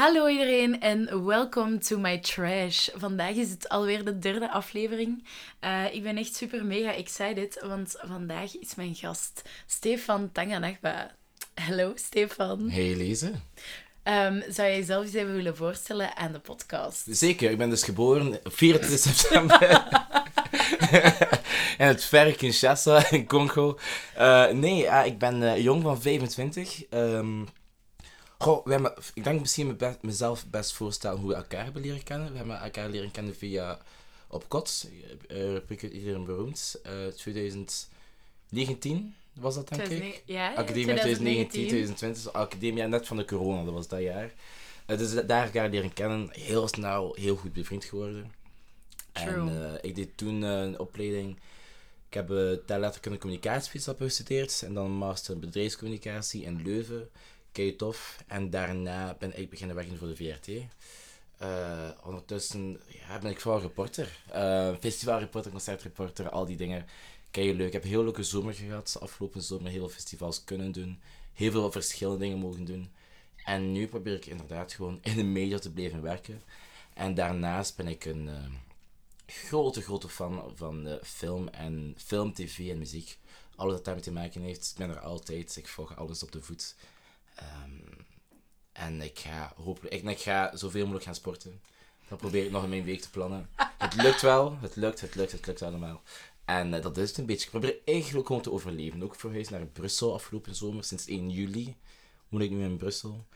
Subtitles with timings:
[0.00, 2.88] Hallo iedereen en welcome to my trash.
[2.94, 5.24] Vandaag is het alweer de derde aflevering.
[5.64, 11.14] Uh, ik ben echt super mega excited, want vandaag is mijn gast Stefan Tanganagba.
[11.54, 12.70] Hallo Stefan.
[12.70, 13.32] Hey Lise.
[14.04, 17.04] Um, zou je jezelf eens even willen voorstellen aan de podcast?
[17.08, 19.88] Zeker, ik ben dus geboren op 24 september.
[21.78, 23.78] in het verre Kinshasa in Congo.
[24.18, 26.84] Uh, nee, uh, ik ben uh, jong van 25.
[26.90, 27.48] Um,
[28.38, 32.02] goh, we hebben, ik denk misschien me mezelf best voorstellen hoe we elkaar hebben leren
[32.02, 32.30] kennen.
[32.30, 33.78] We hebben elkaar leren kennen via
[34.28, 34.86] op KOTS,
[35.28, 36.80] Republiek iedereen beroemd,
[37.16, 40.22] 2019 was dat denk ik?
[40.24, 44.32] Ja, Academie 2019, 2020, academie net van de corona, dat was dat jaar.
[44.86, 48.32] Uh, dus daar elkaar leren kennen, heel snel, heel goed bevriend geworden.
[49.24, 49.50] True.
[49.50, 51.38] En uh, ik deed toen uh, een opleiding.
[52.08, 57.10] Ik heb uh, taalletterkunde communicatiewetenschappen gestudeerd en dan een master bedrijfscommunicatie in Leuven.
[57.52, 58.24] Kei tof.
[58.26, 60.48] En daarna ben ik beginnen werken voor de VRT.
[62.04, 64.08] ondertussen ja, ben ik vooral reporter.
[64.80, 66.86] festivalreporter, concertreporter, al die dingen.
[67.30, 67.66] Kei leuk.
[67.66, 68.96] Ik heb een heel leuke zomer gehad.
[69.00, 71.00] Afgelopen zomer heel veel festivals kunnen doen.
[71.32, 72.90] Heel veel verschillende dingen mogen doen.
[73.44, 76.42] En nu probeer ik inderdaad gewoon in de media te blijven werken.
[76.94, 78.28] En daarnaast ben ik een
[79.30, 83.18] grote, grote fan van film en film, tv en muziek.
[83.56, 84.70] Alles wat daarmee te maken heeft.
[84.70, 85.56] Ik ben er altijd.
[85.56, 86.74] Ik volg alles op de voet.
[87.38, 88.06] Um,
[88.72, 89.54] en ik ga.
[89.88, 91.60] Ik, ik, ga zoveel mogelijk gaan sporten.
[92.08, 93.48] Dan probeer ik nog in mijn week te plannen.
[93.78, 94.58] Het lukt wel.
[94.60, 96.02] Het lukt, het lukt, het lukt allemaal.
[96.44, 97.44] En uh, dat is het een beetje.
[97.44, 99.02] Ik probeer eigenlijk gewoon te overleven.
[99.02, 100.84] Ook verhuisd naar Brussel afgelopen zomer.
[100.84, 101.76] Sinds 1 juli
[102.28, 103.26] moet ik nu in Brussel.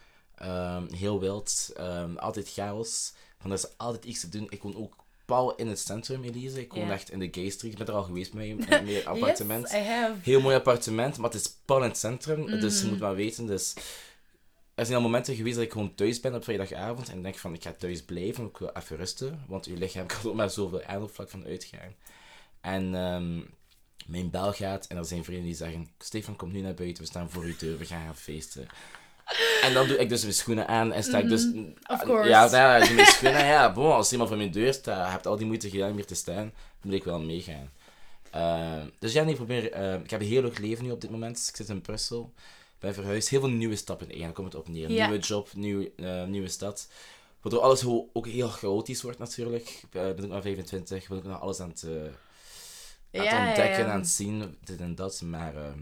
[0.42, 1.72] Um, heel wild.
[1.78, 3.12] Um, altijd chaos.
[3.39, 4.47] Want er is altijd iets te doen.
[4.50, 6.61] Ik woon ook pal in het centrum, Elise.
[6.61, 7.72] Ik woon echt in de Gay Street.
[7.72, 9.70] Ik ben er al geweest met mijn appartement.
[9.70, 10.14] Yes, I have.
[10.22, 12.47] Heel mooi appartement, maar het is pal in het centrum.
[12.47, 12.84] Dus Mhm.
[12.84, 13.47] je moet maar weten.
[13.47, 13.75] Dus
[14.75, 17.09] er zijn al momenten geweest dat ik gewoon thuis ben op vrijdagavond.
[17.09, 18.47] En denk van, ik ga thuis blijven.
[18.47, 19.44] Ik wil even rusten.
[19.49, 21.94] Want je lichaam kan ook maar zoveel aan op vlak van uitgaan.
[22.60, 23.41] En ehm,
[24.06, 25.88] mijn bel gaat en er zijn vrienden die zeggen...
[25.99, 27.03] Stefan, kom nu naar buiten.
[27.03, 27.78] We staan voor uw deur.
[27.78, 28.66] We gaan gaan feesten.
[29.62, 31.45] En dan doe ik dus mijn schoenen aan en sta ik dus...
[31.45, 32.29] Mhm, of course.
[32.29, 33.45] Ja, ja, ik doe mijn schoenen.
[33.47, 36.07] Ja, bon, als iemand voor mijn deur staat, hebt al die moeite gedaan om hier
[36.07, 36.53] te staan,
[36.83, 37.71] moet ik wel meegaan.
[38.31, 39.73] Eh, dus ja, nee, ik probeer...
[39.73, 41.47] eh, ik heb een heel leuk leven nu op dit moment.
[41.49, 42.33] Ik zit in Brussel.
[42.75, 43.29] Ik ben verhuisd.
[43.29, 44.21] Heel veel nieuwe stappen in.
[44.21, 44.89] Daar komt het op neer.
[44.89, 46.89] Nieuwe job, nieuw, eh, nieuwe stad.
[47.41, 49.69] Waardoor alles ook heel chaotisch wordt natuurlijk.
[49.69, 51.03] Ik ben ben ook maar 25.
[51.03, 52.05] Ik ben ook nog alles aan het, eh, aan
[53.11, 53.93] het Ja, ontdekken, ja.
[53.93, 54.56] aan het zien.
[54.65, 55.21] Dit en dat.
[55.23, 55.79] Maar ehm,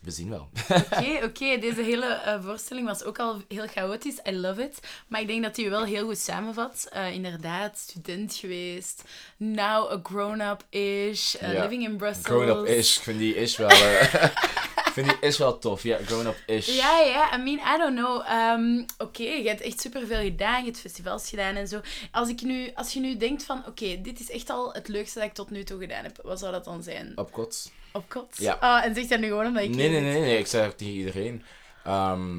[0.00, 0.48] we zien wel.
[0.92, 1.58] Oké, oké.
[1.58, 4.18] Deze hele eh, voorstelling was ook al heel chaotisch.
[4.28, 4.78] I love it.
[5.08, 6.88] Maar ik denk dat hij wel heel goed samenvat.
[6.92, 9.02] Eh, inderdaad, student geweest.
[9.36, 11.34] Now a grown-up-ish.
[11.34, 11.48] eh.
[11.60, 12.26] Living in Brussels.
[12.26, 12.96] Grown-up-ish.
[12.96, 13.68] Ik vind die is wel...
[14.90, 15.82] ik vind die is wel tof.
[15.82, 16.76] Ja, grown-up-ish.
[16.76, 17.38] Ja, ja.
[17.38, 18.22] I mean, I don't know.
[18.26, 20.58] Ehm, oké, je hebt echt superveel gedaan.
[20.58, 21.80] Je hebt festivals gedaan en zo.
[22.10, 23.66] Als, ik nu, als je nu denkt van...
[23.66, 26.20] Oké, dit is echt al het leukste dat ik tot nu toe gedaan heb.
[26.22, 27.12] Wat zou dat dan zijn?
[27.18, 27.70] Op kot.
[27.92, 28.36] Op kot?
[28.38, 28.52] Ja.
[28.60, 29.74] Ah, en zeg dat nu gewoon omdat ik...
[29.74, 31.44] Nee, nee, nee, nee, ik zeg het tegen iedereen.
[31.84, 32.38] Ehm,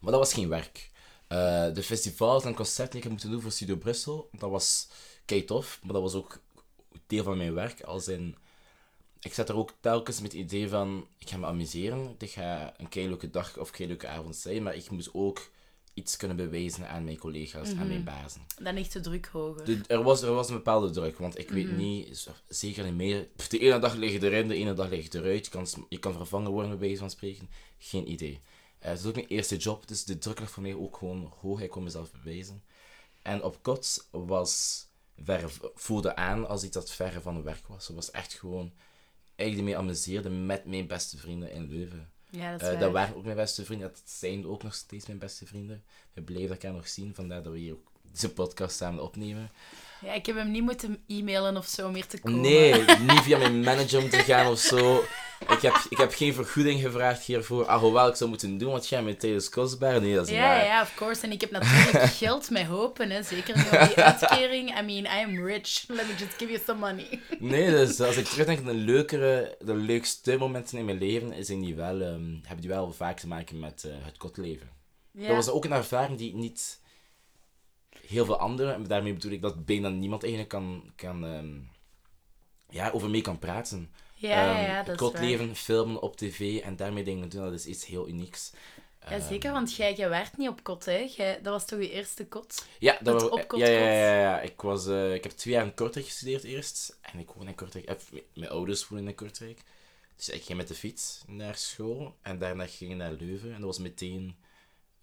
[0.00, 0.90] maar dat was geen werk.
[1.28, 4.88] Eh, de festivals en concerten die ik heb moeten doen voor Studio Brussel, dat was
[5.24, 6.40] kei tof, maar dat was ook
[7.06, 7.80] deel van mijn werk.
[7.82, 8.36] Als in,
[9.22, 12.74] ik zat er ook telkens met het idee van, ik ga me amuseren, dit gaat
[12.76, 15.50] een kei leuke dag of kei leuke avond zijn, maar ik moest ook
[15.94, 18.40] iets kunnen bewijzen aan mijn collega's, aan mijn bazen.
[18.62, 19.64] Dan echt de druk hoger.
[19.64, 22.94] De, er, was, er was een bepaalde druk, want ik weet niet, zo- zeker niet
[22.94, 23.28] meer.
[23.48, 25.44] De ene dag lig je erin, de ene dag lig je eruit.
[25.44, 27.50] Je kan, je kan vervangen worden, bij wijze van spreken.
[27.78, 28.40] Geen idee.
[28.78, 31.32] Eh, het is ook mijn eerste job, dus de druk lag voor mij ook gewoon
[31.40, 31.60] hoog.
[31.60, 32.62] Ik kon mezelf bewijzen.
[33.22, 34.84] En op kots was
[35.24, 37.86] ver, voelde aan als iets dat verre van werk was.
[37.86, 38.72] Het was echt gewoon,
[39.42, 42.10] eigenlijk mee amuseerde met mijn beste vrienden in Leuven.
[42.30, 43.88] Ja, dat is Eh, dat waren ook mijn beste vrienden.
[43.88, 45.82] Dat zijn ook nog steeds mijn beste vrienden.
[46.12, 47.14] We blijven elkaar nog zien.
[47.14, 49.50] Vandaar dat we hier ook deze podcast samen opnemen.
[50.00, 52.40] Ja, ik heb hem niet moeten e-mailen of zo meer te komen.
[52.40, 52.72] Nee,
[53.08, 55.04] niet via mijn manager moeten gaan of zo.
[55.50, 57.66] Ik heb, ik heb geen vergoeding gevraagd hiervoor.
[57.66, 60.00] Ah, hoewel ik zou moeten doen, want jij tijd is kostbaar.
[60.00, 60.64] Nee, dat is niet Ja, waar.
[60.64, 61.22] ja, of course.
[61.22, 63.22] En ik heb natuurlijk geld met hopen, hè.
[63.22, 64.78] Zeker nu op die uitkering.
[64.78, 65.84] I mean, I am rich.
[65.88, 67.20] Let me just give you some money.
[67.38, 71.74] Nee, dus als ik terugdenk de leukere, de leukste momenten in mijn leven, zijn die
[71.74, 74.70] wel, ehm, hebben die wel vaak te maken met eh, het kotleven.
[75.12, 76.80] Dat was ook een ervaring die niet
[78.06, 81.54] heel veel anderen, en daarmee bedoel ik dat bijna niemand eigenlijk kan, kan ehm,
[82.70, 83.90] ja, over mee kan praten.
[84.28, 85.10] Ja, ja, Ehm, ja, het dat waar.
[85.10, 88.52] kotleven, filmen op tv en daarmee dingen doen, dat is iets heel unieks.
[89.08, 91.06] Ja, zeker, want jij, jij werkt niet op kot, hè?
[91.16, 92.66] Jij, dat was toch je eerste kot?
[92.78, 94.40] Ja, dat was, op Kot ja, ja, ja, ja.
[94.40, 96.98] Ik, was, eh, ik heb twee jaar in Kortrijk gestudeerd eerst.
[97.00, 97.84] En ik woon in Kortrijk.
[97.86, 97.96] eh,
[98.34, 99.60] mijn ouders wonen in Kortrijk.
[100.16, 102.16] Dus ik ging met de fiets naar school.
[102.22, 103.48] En daarna ging ik naar Leuven.
[103.48, 104.36] En dat was meteen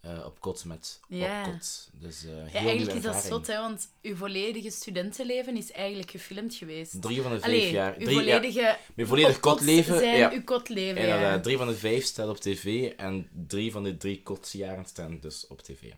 [0.00, 1.44] eh, op kot met Ja.
[1.46, 1.90] op kot.
[1.92, 3.56] Dus eh heel Ja, eigenlijk is dat zot, hè?
[3.58, 7.02] Want uw volledige studentenleven is eigenlijk gefilmd geweest.
[7.02, 7.94] Drie van de vijf Allee, jaar.
[7.98, 8.78] uw Drie, ja, volledige...
[8.94, 9.98] mijn volledig op kot kotleven.
[9.98, 11.40] zijn Ja, uw kotleven, ja.
[11.40, 12.90] Drie van de vijf staat op tv.
[12.96, 15.92] En drie van de drie kotjaren staan dus op tv.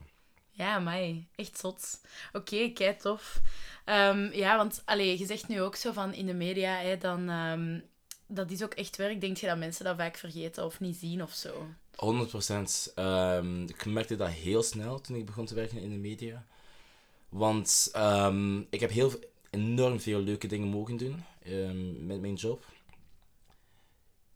[0.51, 1.27] Ja, mij.
[1.35, 2.01] Echt zot.
[2.33, 3.41] Oké, kei tof.
[3.85, 7.29] Ehm, ja, want allee, je zegt nu ook zo van in de media, hè, dan,
[7.29, 7.81] ehm,
[8.27, 9.21] dat is ook echt werk.
[9.21, 11.67] Denk je dat mensen dat vaak vergeten of niet zien of zo?
[11.97, 12.93] 100 procent.
[12.95, 16.47] Ehm, ik merkte dat heel snel toen ik begon te werken in de media.
[17.29, 19.13] Want ehm, ik heb heel,
[19.53, 22.65] enorm veel leuke dingen mogen doen ehm, met mijn job.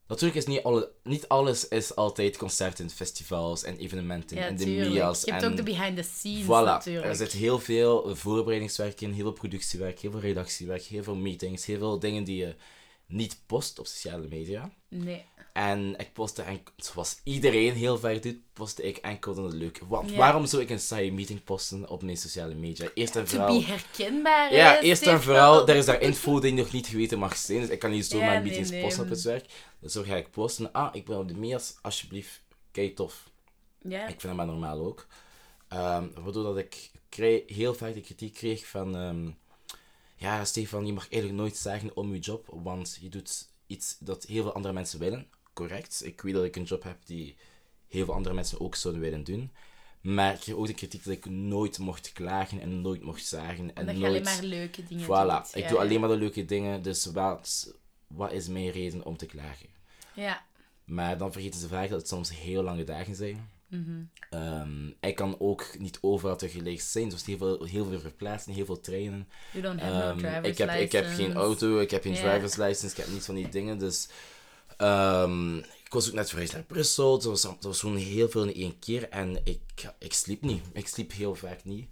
[0.06, 4.66] Natuurlijk is niet, alle, niet alles is altijd concerten, festivals en evenementen Ja, en de
[4.66, 5.24] media's.
[5.24, 7.06] Je hebt en ook de behind the scenes Voilà, natuurlijk.
[7.06, 11.66] er zit heel veel voorbereidingswerk in, heel veel productiewerk, heel veel redactiewerk, heel veel meetings,
[11.66, 12.54] heel veel dingen die je
[13.06, 14.70] niet post op sociale media.
[14.88, 15.24] Nee.
[15.52, 19.86] En ik postte enkel, zoals iedereen heel vaak doet, postte ik enkel dan het leuke.
[19.86, 20.16] Want Ja.
[20.16, 22.88] waarom zou ik een saaie meeting posten op mijn sociale media?
[22.94, 23.62] Eerst en vooral...
[23.64, 27.60] herkenbaar, Ja, eerst en vooral, er is daar info die nog niet geweten mag zijn.
[27.60, 28.82] Dus ik kan niet zomaar Ja, nee, meetings nee.
[28.82, 29.46] posten op het werk.
[29.80, 30.72] Dus zo ga ik posten.
[30.72, 32.40] Ah, ik ben op de mails, alsjeblieft.
[32.70, 33.30] Kijk, tof.
[33.82, 34.00] Ja.
[34.02, 35.06] Ik vind het maar normaal ook.
[35.68, 38.96] Ehm, waardoor dat ik kreeg, heel vaak de kritiek kreeg van...
[38.96, 39.30] ehm,
[40.16, 44.24] ja, Stefan, je mag eigenlijk nooit zeggen om je job, want je doet iets dat
[44.24, 45.26] heel veel andere mensen willen.
[45.52, 46.04] Correct.
[46.04, 47.36] Ik weet dat ik een job heb die
[47.88, 49.50] heel veel andere mensen ook zouden willen doen.
[50.00, 53.74] Maar ik kreeg ook de kritiek dat ik nooit mocht klagen en nooit mocht zeggen.
[53.74, 54.12] En dat je nooit...
[54.12, 55.54] alleen maar leuke dingen Voilà, doet.
[55.54, 55.84] ik Ja, doe ja.
[55.84, 57.74] alleen maar de leuke dingen, dus wat,
[58.06, 59.68] wat is mijn reden om te klagen?
[60.14, 60.44] Ja.
[60.84, 63.50] Maar dan vergeten ze vaak dat het soms heel lange dagen zijn.
[63.68, 64.02] Mhm.
[64.30, 68.66] Ehm, ik kan ook niet overal tegelijk zijn, dus heel veel, heel veel verplaatsingen, heel
[68.66, 69.28] veel treinen.
[69.52, 71.38] You don't have Ehm, no driver's ik, heb, ik heb geen license.
[71.38, 72.20] auto, ik heb geen Ja.
[72.20, 73.78] driver's license, ik heb niets van die dingen.
[73.78, 74.08] Dus
[74.76, 77.12] ehm, ik was ook net verhuisd naar Brussel.
[77.14, 79.08] Het was, het was gewoon heel veel in één keer.
[79.08, 79.60] En ik,
[79.98, 80.62] ik sliep niet.
[80.72, 81.88] Ik sliep heel vaak niet.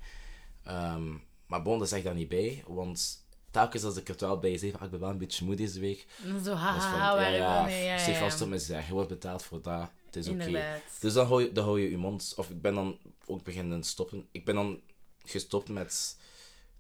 [1.47, 2.65] Maar bon, dat zeg ik daar niet bij.
[2.67, 5.55] Want telkens als ik er wel bij van, ah, ik ben wel een beetje moe
[5.55, 6.07] deze week.
[6.23, 8.31] Zo Dat is van, haha, waar ja, ja, ja, ja, Stefan, ja.
[8.31, 8.87] stop met zeggen.
[8.87, 9.91] Je wordt betaald voor dat.
[10.15, 10.81] Het is oké.
[11.01, 12.33] Dus dan hou, je, dan hou je je mond.
[12.37, 14.29] Of ik ben dan ook beginnen stoppen.
[14.33, 14.81] Ik ben dan
[15.25, 16.19] gestopt met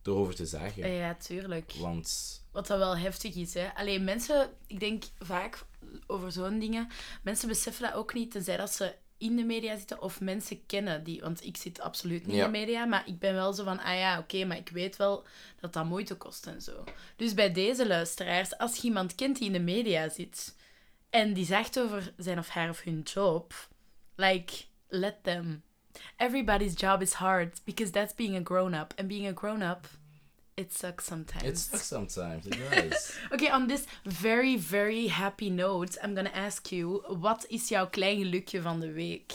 [0.03, 0.91] erover te zeggen.
[0.93, 1.73] Ja, tuurlijk.
[1.79, 3.75] Want Wat dat wel heftig is, hè.
[3.75, 5.65] Alleen mensen, ik denk vaak
[6.07, 6.89] over zo'n dingen,
[7.23, 11.05] mensen beseffen dat ook niet, tenzij dat ze in de media zitten of mensen kennen
[11.05, 12.45] die, want ik zit absoluut niet Ja.
[12.47, 14.97] in de media, maar ik ben wel zo van, ah ja, oké, maar ik weet
[14.97, 15.25] wel
[15.61, 16.85] dat dat moeite kost en zo.
[17.17, 20.55] Dus bij deze luisteraars, als je iemand kent die in de media zit
[21.15, 23.55] en die zegt over zijn of haar of hun job,
[24.15, 24.53] like,
[24.89, 25.63] let them.
[26.17, 28.95] Everybody's job is hard, because that's being a grown-up.
[28.97, 29.87] And being a grown-up,
[30.55, 31.45] it sucks sometimes.
[31.45, 32.47] it sucks sometimes.
[32.47, 33.17] It does.
[33.33, 38.19] Okay, on this very, very happy note, I'm gonna ask you, wat is jouw klein
[38.19, 39.33] gelukje van de week?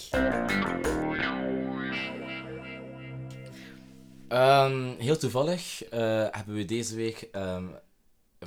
[4.28, 6.00] Ehm, heel toevallig eh,
[6.32, 7.66] hebben we deze week ehm,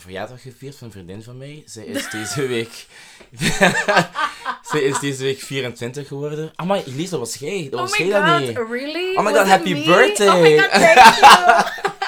[0.03, 1.63] verjaardag gevierd van een vriendin van mij.
[1.67, 2.87] Zij is deze week...
[4.71, 6.53] Zij is deze week 24 geworden.
[6.55, 7.69] Ah, maar Elise, dat was jij.
[7.71, 8.57] Dat Oh was jij dat god, niet.
[8.57, 9.17] really?
[9.17, 9.85] Oh my Was god, happy me?
[9.85, 10.29] birthday.
[10.29, 11.65] Oh my god, thank you!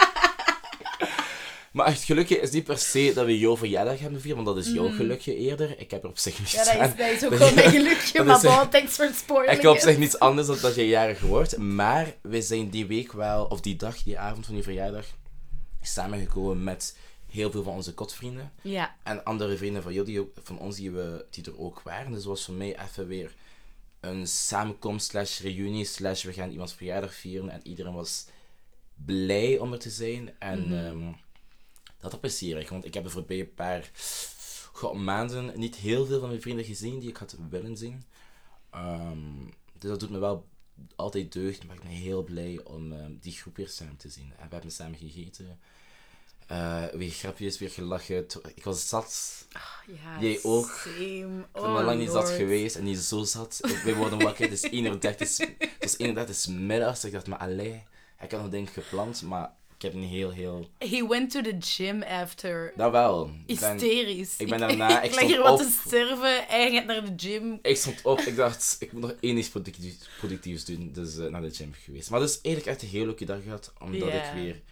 [1.72, 4.66] Maar het gelukje is niet per se dat we jouw verjaardag hebben vieren, want dat
[4.66, 4.94] is jouw Mm.
[4.94, 5.74] gelukje eerder.
[5.80, 8.22] Ik heb er op zich niets ja, dat is, dat is ook wel mijn gelukje,
[8.24, 11.20] maar bon, thanks for spoiling Ik heb op zich niets anders dan dat je jarig
[11.20, 11.56] wordt.
[11.58, 15.04] Maar we zijn die week wel, of die dag, die avond van je verjaardag,
[15.82, 16.96] samengekomen met
[17.34, 18.52] heel veel van onze kotvrienden.
[18.62, 22.06] Ja, En andere vrienden van jullie, van ons, die, we, die er ook waren.
[22.06, 23.34] Dus het was voor mij even weer
[24.00, 27.50] een samenkomst slash reunie slash we gaan iemands verjaardag vieren.
[27.50, 28.26] En iedereen was
[28.94, 30.38] blij om er te zijn.
[30.38, 31.12] En ehm,
[31.98, 32.68] dat apprecieer ik.
[32.68, 33.90] Want ik heb de voorbije paar
[34.72, 38.04] goh, maanden niet heel veel van mijn vrienden gezien die ik had willen zien.
[38.70, 39.44] Ehm,
[39.78, 40.46] dus dat doet me wel
[40.96, 41.66] altijd deugd.
[41.66, 44.32] Maar ik ben heel blij om ehm, die groep weer samen te zien.
[44.36, 45.58] En we hebben samen gegeten.
[46.46, 48.26] Eh, weer grapjes, weer gelachen.
[48.54, 49.32] Ik was zat.
[49.86, 50.80] ja Jij ook.
[50.84, 50.98] Same.
[51.18, 53.60] Ik ben Oh, al lang niet zat geweest en niet zo zat.
[53.62, 57.04] Ik- We worden wakker, het is 31, s- het is 31 's middags.
[57.04, 57.82] Ik dacht, maar allee,
[58.22, 60.68] ik had nog dingen gepland, maar ik heb een heel, heel...
[60.78, 62.72] He went to the gym after.
[62.76, 63.30] Dat wel.
[63.46, 64.34] Ik ben- Hysterisch.
[64.38, 66.44] ik ben daarna- ik ik stond hier wat te sterven.
[66.48, 67.58] Gaat naar de gym.
[67.62, 70.90] Ik stond op, ik dacht, ik moet nog één iets productief, productiefs doen.
[70.92, 72.10] Dus eh, naar de gym geweest.
[72.10, 74.62] Maar dus eigenlijk echt een heel leuke dag gehad, omdat ik weer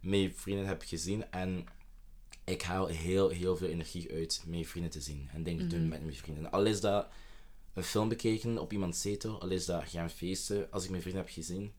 [0.00, 1.30] mijn vrienden heb gezien.
[1.30, 1.66] En
[2.44, 5.28] ik haal heel, heel veel energie uit mijn vrienden te zien.
[5.32, 6.44] En dingen te doen met mijn vrienden.
[6.44, 7.08] En al is dat
[7.72, 10.70] een film bekeken op iemands zetel, al is dat gaan feesten.
[10.70, 11.72] Als ik mijn vrienden heb gezien,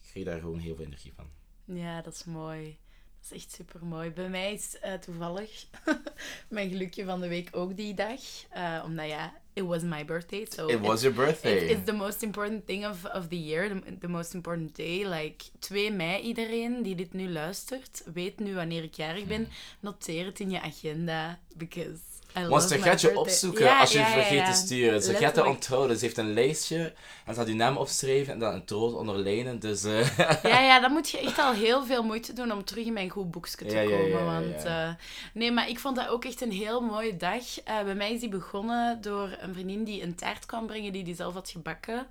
[0.00, 1.30] krijg ik daar gewoon heel veel energie van.
[1.76, 2.78] Ja, dat is mooi.
[3.20, 4.10] Dat is echt super mooi.
[4.10, 5.66] Bij mij is eh, toevallig
[6.48, 8.20] mijn gelukje van de week ook die dag.
[8.50, 10.44] Eh, omdat ja, it was my birthday.
[10.44, 11.56] So It was your birthday.
[11.56, 15.04] It, it's the most important thing of, of the year, the, the most important day.
[15.04, 19.48] Like 2 mei, iedereen die dit nu luistert, weet nu wanneer ik jarig ben.
[19.80, 22.00] Noteer het in je agenda, because
[22.36, 25.02] I Want ze gaat je opzoeken Ja, als je ja, het ja, vergeet te sturen.
[25.02, 25.96] Ze gaat het onthouden.
[25.96, 26.92] Ze heeft een lijstje
[27.24, 29.58] en ze had je naam opschrijven en dan een troos onderlijnen.
[29.58, 32.86] Dus eh, Ja, ja, dan moet je echt al heel veel moeite doen om terug
[32.86, 34.24] in mijn goed boekje te komen.
[34.24, 34.88] want, eh,
[35.32, 37.60] nee, maar ik vond dat ook echt een heel mooie dag.
[37.64, 41.04] Eh, bij mij is die begonnen door een vriendin die een taart kwam brengen die
[41.04, 42.06] die zelf had gebakken.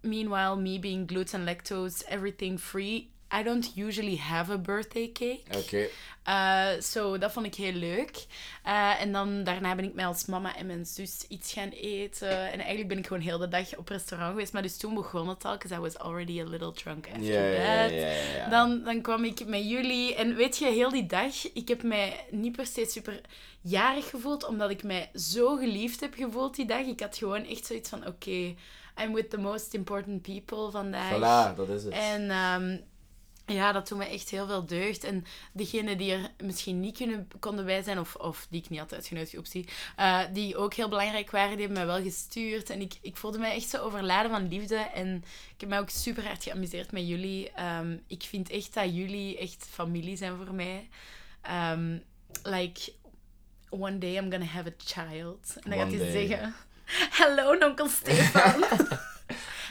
[0.00, 3.11] Meanwhile, me being gluten, lactose, everything free.
[3.40, 5.42] I don't usually have a birthday cake.
[5.56, 5.88] oké.
[6.28, 8.26] Uh, so, dat vond ik heel leuk.
[8.66, 12.50] Uh, en dan daarna ben ik met als mama en mijn zus iets gaan eten.
[12.52, 14.52] En eigenlijk ben ik gewoon heel de dag op restaurant geweest.
[14.52, 17.90] Maar dus toen begon het al, because I was already a little drunk after that.
[17.90, 18.48] ja.
[18.50, 20.14] Dan, dan kwam ik met jullie.
[20.14, 23.20] En weet je, heel die dag, ik heb mij niet per se super
[23.60, 26.86] jarig gevoeld, omdat ik mij zo geliefd heb gevoeld die dag.
[26.86, 28.54] Ik had gewoon echt zoiets van, oké,
[29.02, 31.12] I'm with the most important people vandaag.
[31.12, 31.92] Voilà, dat is het.
[31.92, 32.76] En ehm,
[33.46, 35.04] ja, dat doet me echt heel veel deugd.
[35.04, 38.78] En degenen die er misschien niet kunnen, konden bij zijn, of, of die ik niet
[38.78, 42.70] had uitgenodigd, oepsie, eh, die ook heel belangrijk waren, die hebben mij wel gestuurd.
[42.70, 44.76] En ik, ik voelde mij echt zo overladen van liefde.
[44.76, 45.16] En
[45.54, 47.50] ik heb mij ook super hard geamuseerd met jullie.
[47.50, 50.88] Ehm, ik vind echt dat jullie echt familie zijn voor mij.
[51.42, 51.98] Ehm,
[52.42, 52.92] like,
[53.70, 55.56] one day I'm gonna have a child.
[55.62, 56.54] En dan gaat hij zeggen,
[57.20, 58.64] hello, onkel Stefan.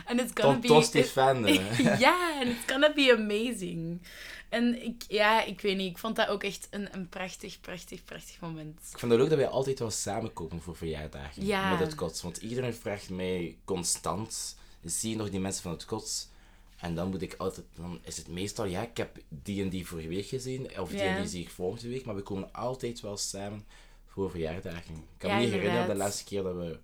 [0.06, 0.68] And it's gonna be...
[0.68, 1.46] Tonton Stefan.
[1.46, 2.00] eh.
[2.00, 4.02] ja, en it's gonna be amazing.
[4.50, 8.04] En ik, ja, ik weet niet, ik vond dat ook echt een, een prachtig, prachtig,
[8.04, 8.80] prachtig moment.
[8.92, 11.46] Ik vind het leuk dat wij altijd wel samenkomen voor verjaardagen.
[11.46, 11.70] Ja.
[11.70, 12.22] Met het kots.
[12.22, 16.30] Want iedereen vraagt mij constant, zie je nog die mensen van het kots?
[16.78, 19.88] En dan moet ik altijd, dan is het meestal, ja, ik heb die en die
[19.88, 21.04] vorige week gezien, of die Ja.
[21.16, 23.66] en die zie ik volgende week, maar we komen altijd wel samen
[24.08, 24.96] voor verjaardagen.
[24.96, 26.80] Ik kan Ja, me niet herinneren de laatste keer dat we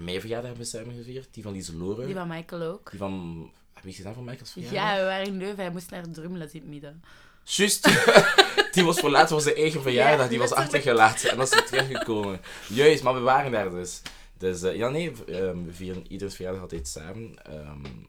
[0.00, 2.90] mijn verjaardag hebben samen gevierd, die van Lieselore, Die van Michael ook.
[2.90, 3.50] die van,
[3.82, 4.82] wie is gedaan van Michael's verjaardag?
[4.82, 7.02] Ja, we waren in Leuven, hij moest naar Drumles in het midden.
[7.44, 7.88] Juist.
[8.74, 10.28] die was voor later voor zijn eigen verjaardag.
[10.28, 11.30] Die was achtergelaten.
[11.30, 12.40] En dan is teruggekomen.
[12.68, 14.02] Juist, maar we waren daar dus.
[14.38, 17.44] Dus eh, ja, nee, ehm, we vieren ieders verjaardag altijd samen.
[17.44, 18.06] Ehm, en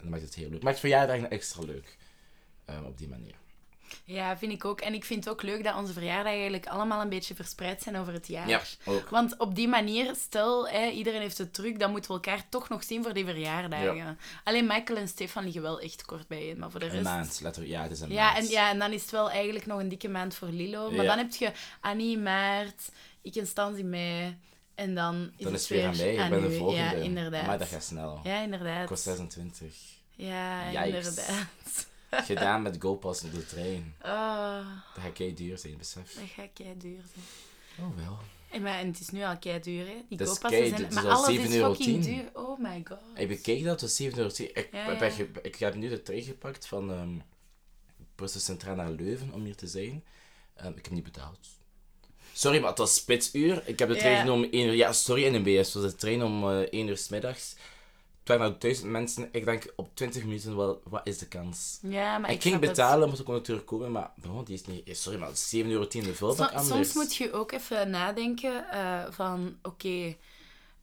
[0.00, 0.62] dat maakt het heel leuk.
[0.62, 1.96] Maakt verjaardagen extra leuk.
[2.64, 3.34] Ehm, op die manier.
[4.04, 4.80] Ja, vind ik ook.
[4.80, 7.96] En ik vind het ook leuk dat onze verjaardagen eigenlijk allemaal een beetje verspreid zijn
[7.96, 8.48] over het jaar.
[8.48, 9.08] Ja, ook.
[9.08, 12.68] Want op die manier, stel, hè, iedereen heeft het druk, dan moeten we elkaar toch
[12.68, 13.96] nog zien voor die verjaardagen.
[13.96, 14.16] Ja.
[14.44, 17.04] Alleen Michael en Stefan liggen wel echt kort bijeen, maar voor de Een rest...
[17.04, 17.74] maand, letterlijk.
[17.74, 18.44] Ja, het is een Ja maand.
[18.44, 20.90] en, ja, en dan is het wel eigenlijk nog een dikke maand voor Lilo.
[20.90, 21.08] Maar Ja.
[21.14, 22.90] dan heb je Annie in maart,
[23.22, 24.36] ik en Stans in mei.
[24.74, 26.24] En dan is Dan het is het weer aan mij.
[26.24, 26.82] Ik ben de volgende.
[26.82, 27.46] Ja, inderdaad.
[27.46, 28.20] Maar dat gaat snel.
[28.24, 28.82] Ja, inderdaad.
[28.82, 29.74] Ik was 26.
[30.16, 31.90] Ja, inderdaad.
[32.20, 33.94] Gedaan met GoPass op de trein.
[34.02, 36.14] Oh, Dat gaat kei duur zijn, besef.
[36.14, 37.24] dat gaat kei duur zijn.
[37.88, 38.18] Oh wel.
[38.50, 39.94] En, maar, en het is nu al kei duur, hè?
[40.08, 40.72] Die kei zijn...
[40.82, 42.30] Het is Maar al alles is 7,10 fucking duur.
[42.32, 42.98] Oh my god.
[43.14, 44.30] Ik bekijk dat, het was 7 euro.
[44.36, 45.10] Ik, Ja,
[45.42, 47.10] ik heb nu de trein gepakt van ehm
[48.14, 50.04] Brussel Centraal naar Leuven, om hier te zijn.
[50.54, 51.38] Ehm, ik heb niet betaald.
[52.32, 53.62] Sorry, maar het was spitsuur.
[53.68, 54.20] Ik heb de trein Ja.
[54.20, 54.74] genomen om 1 uur.
[54.74, 55.72] Ja, sorry NMBS.
[55.72, 57.56] Het was de trein om eh 1 uur s middags.
[58.22, 59.28] Het waren nou duizend mensen.
[59.32, 61.78] Ik denk op 20 minuten wel, wat is de kans?
[61.82, 62.64] Ja, maar ik, ik ging het.
[62.68, 64.88] betalen, moest ik natuurlijk komen, maar bro, die is niet...
[64.88, 65.34] eh, Sorry, maar 7,10
[65.66, 66.68] euro de vulbak Som- anders.
[66.68, 70.16] soms moet je ook even nadenken eh, van, oké,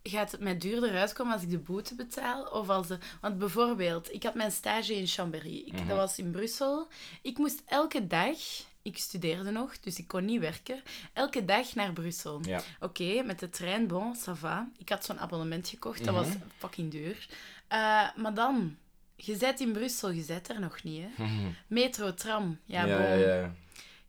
[0.04, 2.44] gaat het mij duurder uitkomen als ik de boete betaal?
[2.46, 2.98] Of als de...
[3.22, 5.64] Want bijvoorbeeld, ik had mijn stage in Chambéry.
[5.66, 5.88] Ik, Mhm.
[5.88, 6.88] Dat was in Brussel.
[7.22, 8.38] Ik moest elke dag...
[8.82, 10.82] Ik studeerde nog, dus ik kon niet werken.
[11.14, 12.40] Elke dag naar Brussel.
[12.44, 12.62] Ja.
[12.80, 14.70] Oké, met de trein, bon, ça va.
[14.78, 16.24] Ik had zo'n abonnement gekocht, dat Mhm.
[16.24, 17.28] was fucking duur.
[17.68, 17.78] Eh,
[18.16, 18.78] maar dan,
[19.16, 21.26] je zit in Brussel, je zit er nog niet, hè.
[21.68, 23.06] Metro, tram, ja, ja, bon.
[23.06, 23.54] ja, ja.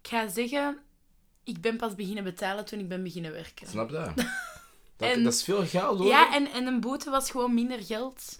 [0.03, 0.79] Ik ga zeggen,
[1.45, 3.67] ik ben pas beginnen betalen toen ik ben beginnen werken.
[3.69, 4.13] Snap dat?
[4.97, 6.09] Dat, En- dat is veel geld, hoor.
[6.09, 8.40] Ja, en, en een boete was gewoon minder geld.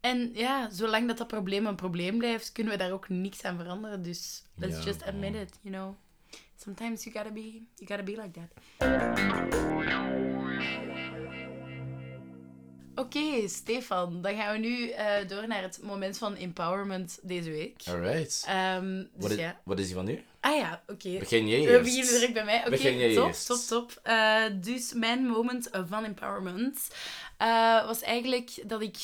[0.00, 3.56] En ja, zolang dat dat probleem een probleem blijft, kunnen we daar ook niks aan
[3.58, 4.02] veranderen.
[4.02, 5.94] Dus let's just admit it, you know.
[6.56, 8.48] Sometimes you gotta be, you gotta be like that.
[12.94, 17.82] Oké, Stefan, dan gaan we nu eh, door naar het moment van empowerment deze week.
[17.88, 18.44] Alright.
[18.46, 19.60] Ehm, dus Wat is, ja.
[19.64, 20.24] wat is die van nu?
[20.40, 21.18] Ah ja, oké.
[21.18, 21.82] Begin jij We eerst.
[21.82, 22.66] beginnen direct bij mij.
[22.66, 24.00] Oké, jij top, top, top.
[24.02, 26.88] Eh, dus mijn moment van empowerment
[27.36, 28.96] eh, was eigenlijk dat ik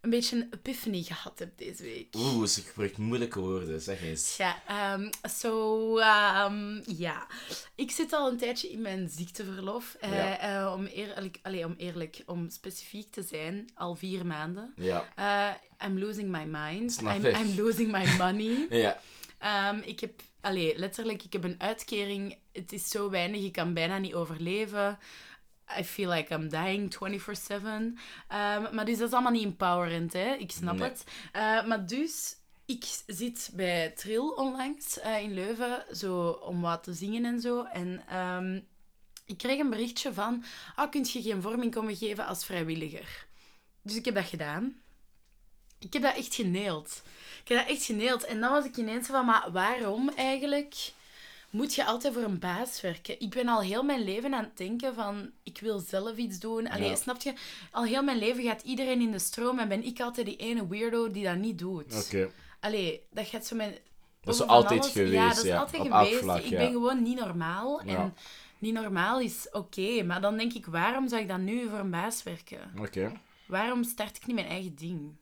[0.00, 2.14] een beetje een epiphany gehad heb deze week.
[2.16, 4.36] Oeh, ze gebruikt moeilijke woorden, zeg eens.
[4.36, 7.26] Ja, ehm so, ehm, ja.
[7.74, 9.96] Ik zit al een tijdje in mijn ziekteverlof.
[10.00, 10.38] Eh, Ja.
[10.66, 14.72] eh, om, eerlijk, allee, om eerlijk, om specifiek te zijn, al vier maanden.
[14.76, 15.08] Ja.
[15.16, 16.92] Eh, I'm losing my mind.
[16.92, 17.26] Snap I'm.
[17.26, 18.66] I'm losing my money.
[18.84, 19.00] Ja.
[19.38, 22.36] Ehm, ik heb, allee, letterlijk, ik heb een uitkering.
[22.52, 24.98] Het is zo weinig, ik kan bijna niet overleven.
[25.78, 27.98] I feel like I'm dying 24-7.
[28.28, 30.32] Ehm, maar dus dat is allemaal niet empowerend, hè.
[30.34, 30.88] Ik snap Nee.
[30.88, 31.04] het.
[31.32, 36.92] Eh, maar dus, ik zit bij Trill onlangs eh, in Leuven, zo om wat te
[36.94, 37.62] zingen en zo.
[37.62, 38.60] En ehm,
[39.26, 40.44] ik kreeg een berichtje van,
[40.74, 43.26] ah, kun je geen vorming komen geven als vrijwilliger?
[43.82, 44.80] Dus ik heb dat gedaan.
[45.78, 47.02] Ik heb dat echt geneeld.
[47.42, 48.24] Ik heb dat echt geneeld.
[48.24, 50.74] En dan was ik ineens van, maar waarom eigenlijk
[51.50, 53.20] moet je altijd voor een baas werken?
[53.20, 56.68] Ik ben al heel mijn leven aan het denken van, ik wil zelf iets doen.
[56.70, 56.94] Allee, Ja.
[56.96, 57.32] snap je?
[57.72, 60.66] Al heel mijn leven gaat iedereen in de stroom en ben ik altijd die ene
[60.68, 62.04] weirdo die dat niet doet.
[62.06, 62.30] Oké.
[62.60, 63.74] Allee, dat gaat zo mijn...
[64.20, 65.58] Dat is altijd alles- geweest, Ja, dat is ja.
[65.58, 66.18] altijd geweest.
[66.18, 66.58] vlak, ik ja.
[66.58, 67.80] ben gewoon niet normaal.
[67.80, 68.14] En
[68.58, 70.02] niet normaal is oké.
[70.02, 72.72] maar dan denk ik, waarom zou ik dan nu voor een baas werken?
[72.78, 73.12] Oké.
[73.46, 75.16] Waarom start ik niet mijn eigen ding?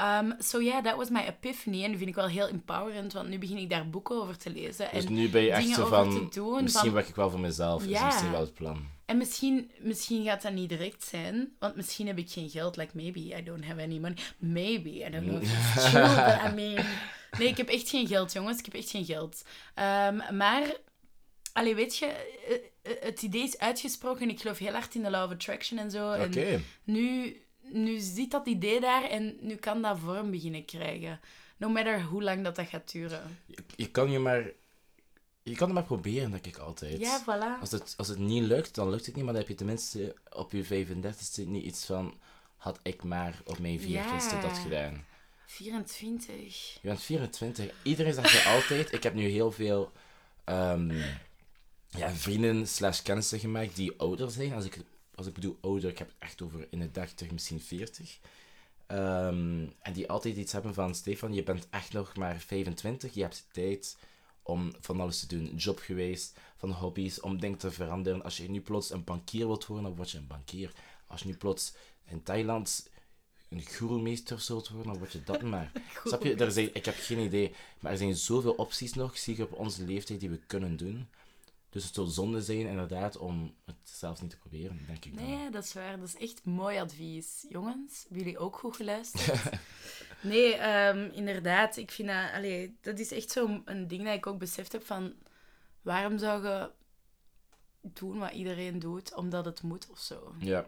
[0.00, 1.82] Um, so yeah, that was my epiphany.
[1.84, 4.50] En dat vind ik wel heel empowerend, want nu begin ik daar boeken over te
[4.50, 4.88] lezen.
[4.92, 6.28] Dus en nu ben je echt dingen zo over van...
[6.28, 7.82] te doen, misschien van- werk ik wel voor mezelf.
[7.82, 8.06] Is Ja.
[8.06, 8.86] misschien wel het plan.
[9.06, 12.76] En misschien, misschien gaat dat niet direct zijn, want misschien heb ik geen geld.
[12.76, 14.16] Like, maybe I don't have any money.
[14.38, 16.84] Maybe, I don't know if it's true, but I mean...
[17.38, 18.58] Nee, ik heb echt geen geld, jongens.
[18.58, 19.42] Ik heb echt geen geld.
[19.74, 20.62] Ehm, maar,
[21.52, 22.54] allee, weet je, eh,
[22.92, 24.30] eh, het idee is uitgesproken.
[24.30, 26.12] Ik geloof heel hard in de law of attraction en zo.
[26.12, 26.40] Oké.
[26.40, 27.36] En nu,
[27.72, 31.20] nu zit dat idee daar en nu kan dat vorm beginnen krijgen.
[31.56, 33.38] No matter hoe lang dat, dat gaat duren.
[33.46, 34.50] Je, je kan je maar...
[35.42, 37.00] Je kan het maar proberen, denk ik altijd.
[37.00, 37.60] Ja, voilà.
[37.60, 39.24] Als het, als het niet lukt, dan lukt het niet.
[39.24, 42.14] Maar dan heb je tenminste op je 35ste niet iets van...
[42.56, 44.40] Had ik maar op mijn 24ste Ja.
[44.40, 45.04] dat gedaan.
[45.46, 46.72] 24.
[46.82, 47.74] Je bent 24.
[47.82, 48.92] Iedereen zegt je altijd...
[48.92, 49.92] Ik heb nu heel veel
[50.44, 51.02] ehm,
[51.88, 54.52] ja, vrienden slash kennissen gemaakt die ouder zijn.
[54.52, 54.78] Als ik,
[55.20, 58.18] als ik bedoel ouder, ik heb het echt over in de 30, misschien 40.
[58.86, 60.94] Ehm, en die altijd iets hebben van...
[60.94, 63.14] Stefan, je bent echt nog maar 25.
[63.14, 63.96] Je hebt tijd
[64.42, 65.56] om van alles te doen.
[65.56, 68.22] Job geweest, van hobby's, om dingen te veranderen.
[68.22, 70.72] Als je nu plots een bankier wilt worden, dan word je een bankier.
[71.06, 72.88] Als je nu plots in Thailand
[73.48, 75.72] een groemeester zult worden, dan word je dat maar.
[76.04, 76.34] Snap je?
[76.34, 77.54] Er zijn, ik heb geen idee.
[77.80, 81.08] Maar er zijn zoveel opties nog, zie je op onze leeftijd, die we kunnen doen.
[81.70, 85.24] Dus het zou zonde zijn, inderdaad, om het zelf niet te proberen, denk ik dan.
[85.24, 85.98] Nee, dat is waar.
[85.98, 87.46] Dat is echt mooi advies.
[87.48, 89.42] Jongens, hebben jullie ook goed geluisterd?
[90.20, 91.76] nee, ehm, inderdaad.
[91.76, 92.32] Ik vind dat...
[92.32, 95.14] Allee, dat is echt zo'n een ding dat ik ook beseft heb van...
[95.82, 96.70] Waarom zou je
[97.80, 100.34] doen wat iedereen doet, omdat het moet of zo?
[100.38, 100.66] Ja,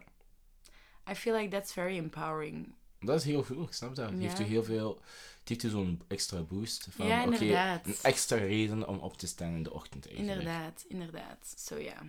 [1.11, 2.75] I feel like that's very empowering.
[3.03, 4.11] Dat is heel goed, ik snap dat.
[4.11, 4.45] Het heeft Ja.
[4.45, 5.01] u heel veel...
[5.41, 9.55] Het heeft u zo'n extra boost van, Ja, een extra reden om op te staan
[9.55, 10.39] in de ochtend eigenlijk.
[10.39, 11.55] Inderdaad, inderdaad.
[11.57, 12.01] So yeah,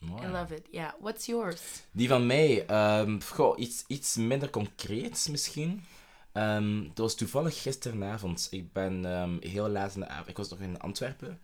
[0.00, 0.22] Mooi.
[0.26, 0.68] I love it.
[0.70, 1.60] Yeah, what's yours?
[1.92, 5.84] Die van mij, ehm, goh, iets, iets minder concreets misschien.
[6.32, 8.48] Ehm dat was toevallig gisteravond.
[8.50, 11.40] Ik ben ehm, heel laat in de avond, ik was nog in Antwerpen.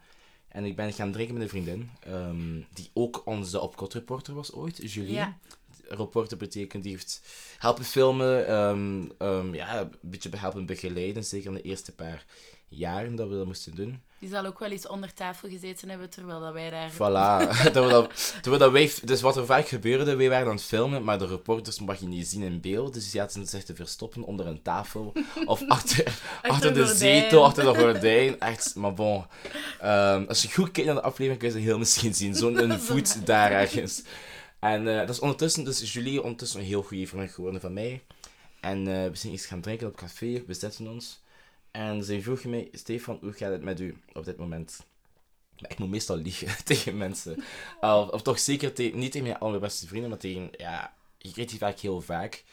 [0.48, 1.90] En ik ben gaan drinken met een vriendin,
[2.72, 5.12] die ook onze opkot reporter was ooit, Julie.
[5.12, 5.38] Ja.
[5.94, 7.22] Reporter betekent, die heeft
[7.58, 12.24] helpen filmen, ehm, ehm, ja, een beetje helpen begeleiden, zeker in de eerste paar
[12.68, 14.02] jaren dat we dat moesten doen.
[14.18, 16.92] Die zal ook wel eens onder tafel gezeten hebben terwijl dat wij daar...
[16.92, 17.48] Voilà.
[17.62, 20.64] we dat, toen we dat wij, dus wat er vaak gebeurde, wij waren aan het
[20.64, 22.94] filmen, maar de reporters mag je niet zien in beeld.
[22.94, 25.12] Dus die hadden zich te verstoppen onder een tafel.
[25.44, 26.96] Of achter, achter, de gordijn.
[26.96, 28.40] zetel, achter de gordijn.
[28.40, 29.24] Echt, maar bon.
[29.80, 32.34] Ehm, als je goed kijkt naar de aflevering, kun je ze heel misschien zien.
[32.34, 34.02] Zo'n een voet daar ergens.
[34.62, 38.02] En eh, dat is ondertussen, dus Julie ondertussen een heel goede vriend geworden van mij.
[38.60, 41.20] En eh, we zijn iets gaan drinken op café, we zetten ons.
[41.70, 44.86] En zij vroeg mij, Stefan, hoe gaat het met u op dit moment?
[45.58, 47.42] Maar ik moet meestal liegen tegen mensen.
[47.80, 51.78] Of, toch zeker niet tegen mijn allerbeste vrienden, maar tegen, ja, je krijgt die vaak
[51.78, 52.44] heel vaak.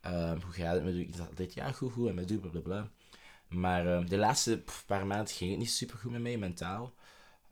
[0.00, 1.00] Ehm, hoe gaat het met u?
[1.00, 2.90] Ik dacht altijd, ja, goed, goed, en met u, bla bla bla.
[3.48, 6.94] Maar ehm, de laatste paar maanden ging het niet super goed met mij, mentaal.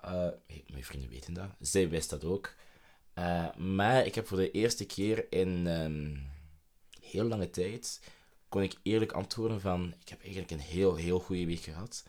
[0.01, 0.29] Eh,
[0.67, 1.49] mijn vrienden weten dat.
[1.61, 2.55] Zij wist dat ook.
[3.21, 6.17] Eh, maar ik heb voor de eerste keer in ehm,
[7.01, 8.01] heel lange tijd,
[8.49, 12.05] kon ik eerlijk antwoorden van, ik heb eigenlijk een heel, heel goede week gehad.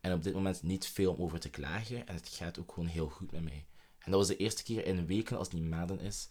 [0.00, 2.06] En op dit moment niet veel om over te klagen.
[2.06, 3.64] En het gaat ook gewoon heel goed met mij.
[3.98, 6.28] En dat was de eerste keer in weken, als het niet maanden is,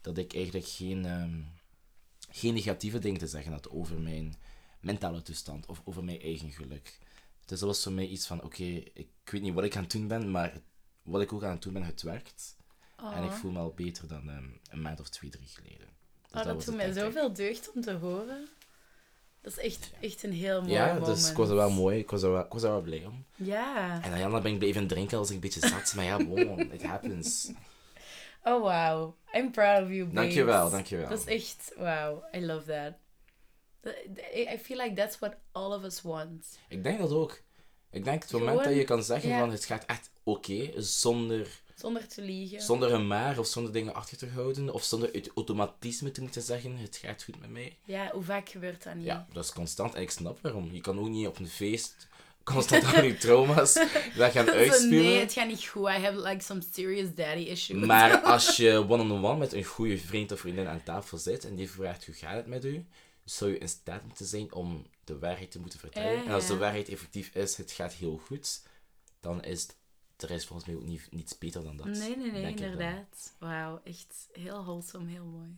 [0.00, 1.40] dat ik eigenlijk geen, ehm,
[2.30, 4.34] geen negatieve dingen te zeggen had over mijn
[4.80, 6.98] mentale toestand of over mijn eigen geluk.
[7.44, 8.64] Dus dat was voor mij iets van, oké,
[8.94, 10.60] ik weet niet wat ik aan het doen ben, maar
[11.02, 12.56] wat ik ook aan het doen ben, het werkt.
[12.98, 13.36] En ik Oh.
[13.36, 15.88] voel me al beter dan ehm, een maand of twee, drie geleden.
[16.30, 18.48] Dus Oh, dat was doet mij zoveel deugd om te horen.
[19.40, 21.06] Dat is echt, echt een heel mooi Ja, moment.
[21.06, 21.98] dus ik was er wel mooi.
[21.98, 23.24] Ik was er wel, ik was er wel blij om.
[23.36, 24.02] Ja.
[24.02, 25.92] En dan ben ik blijven drinken als ik een beetje zat.
[25.96, 27.50] Maar ja, wow, it happens.
[28.44, 29.14] Oh, wow.
[29.34, 30.14] I'm proud of you, babes.
[30.14, 31.08] Dankjewel, dankjewel.
[31.08, 31.72] Dat is echt...
[31.76, 32.24] Wow.
[32.34, 32.94] I love that.
[34.34, 36.58] I feel like that's what all of us want.
[36.68, 37.40] Ik denk dat ook.
[37.90, 41.60] Ik denk het moment Gewoon, dat je kan zeggen van het gaat echt oké, zonder,
[41.80, 42.60] Zonder te liegen.
[42.60, 46.42] zonder een maar of zonder dingen achter te houden, of zonder het automatisme te moeten
[46.42, 47.76] zeggen, het gaat goed met mij.
[47.84, 49.04] Ja, hoe vaak gebeurt dat niet?
[49.04, 50.72] Ja, dat is constant en ik snap waarom.
[50.72, 52.06] Je kan ook niet op een feest
[52.44, 53.72] constant aan je trauma's
[54.16, 55.04] dat gaan Zo, uitspuwen.
[55.04, 55.88] nee, het gaat niet goed.
[55.88, 57.84] I have like some serious daddy issues.
[57.86, 61.70] Maar als je one-on-one met een goede vriend of vriendin aan tafel zit en die
[61.70, 62.86] vraagt hoe gaat het met u,
[63.24, 66.24] zou je in staat moeten zijn om de waarheid te moeten vertellen.
[66.24, 68.60] En als de waarheid effectief is, het gaat heel goed,
[69.20, 69.66] dan is
[70.22, 71.86] er is volgens mij ook niet, niets beter dan dat.
[71.86, 73.34] Nee, nee, nee, inderdaad.
[73.38, 75.56] Wauw, echt heel wholesome, heel mooi.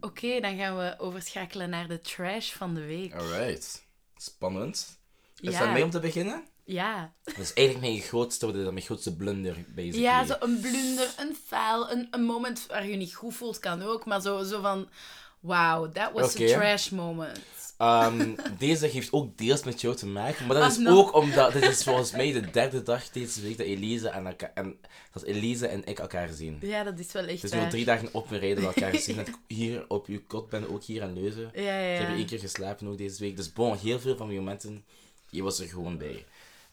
[0.00, 3.14] Oké, dan gaan we overschakelen naar de trash van de week.
[3.14, 3.86] Alright.
[4.16, 4.98] Spannend.
[5.40, 5.58] Is Ja.
[5.60, 6.44] dat mee om te beginnen?
[6.64, 7.12] Ja.
[7.22, 10.00] Dat is eigenlijk mijn grootste, mijn grootste blunder, basically.
[10.02, 13.82] Ja, zo een blunder, een faal, een, een moment waar je niet goed voelt, kan
[13.82, 14.04] ook.
[14.06, 14.88] Maar zo, zo van,
[15.40, 16.44] wow, that was Oké.
[16.44, 17.67] a trash moment.
[17.78, 20.96] Ehm, deze heeft ook deels met jou te maken, maar dat Ah, is no.
[20.96, 24.50] ook omdat dit is volgens mij de derde dag deze week dat Elise en, elkaar,
[24.54, 24.78] en,
[25.12, 26.58] dat Elise en ik elkaar zien.
[26.60, 29.16] Ja, dat is wel echt Dus we hebben drie dagen op een rijden elkaar zien.
[29.16, 31.50] Dat ik hier op uw kot ben, ook hier in Leuzen.
[31.54, 31.98] Ja, ja, ja.
[31.98, 33.36] hebben één keer geslapen ook deze week.
[33.36, 34.84] Dus bon, heel veel van die momenten,
[35.30, 36.24] je was er gewoon bij.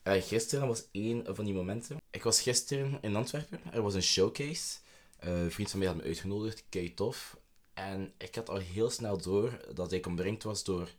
[0.04, 1.98] Eh, gisteren was één van die momenten.
[2.12, 3.60] Ik was gisteren in Antwerpen.
[3.74, 4.78] Er was een showcase.
[5.20, 6.63] Eh, een vriend van mij had me uitgenodigd.
[6.70, 7.38] Kei tof.
[7.76, 10.90] En ik had al heel snel door dat ik omringd was door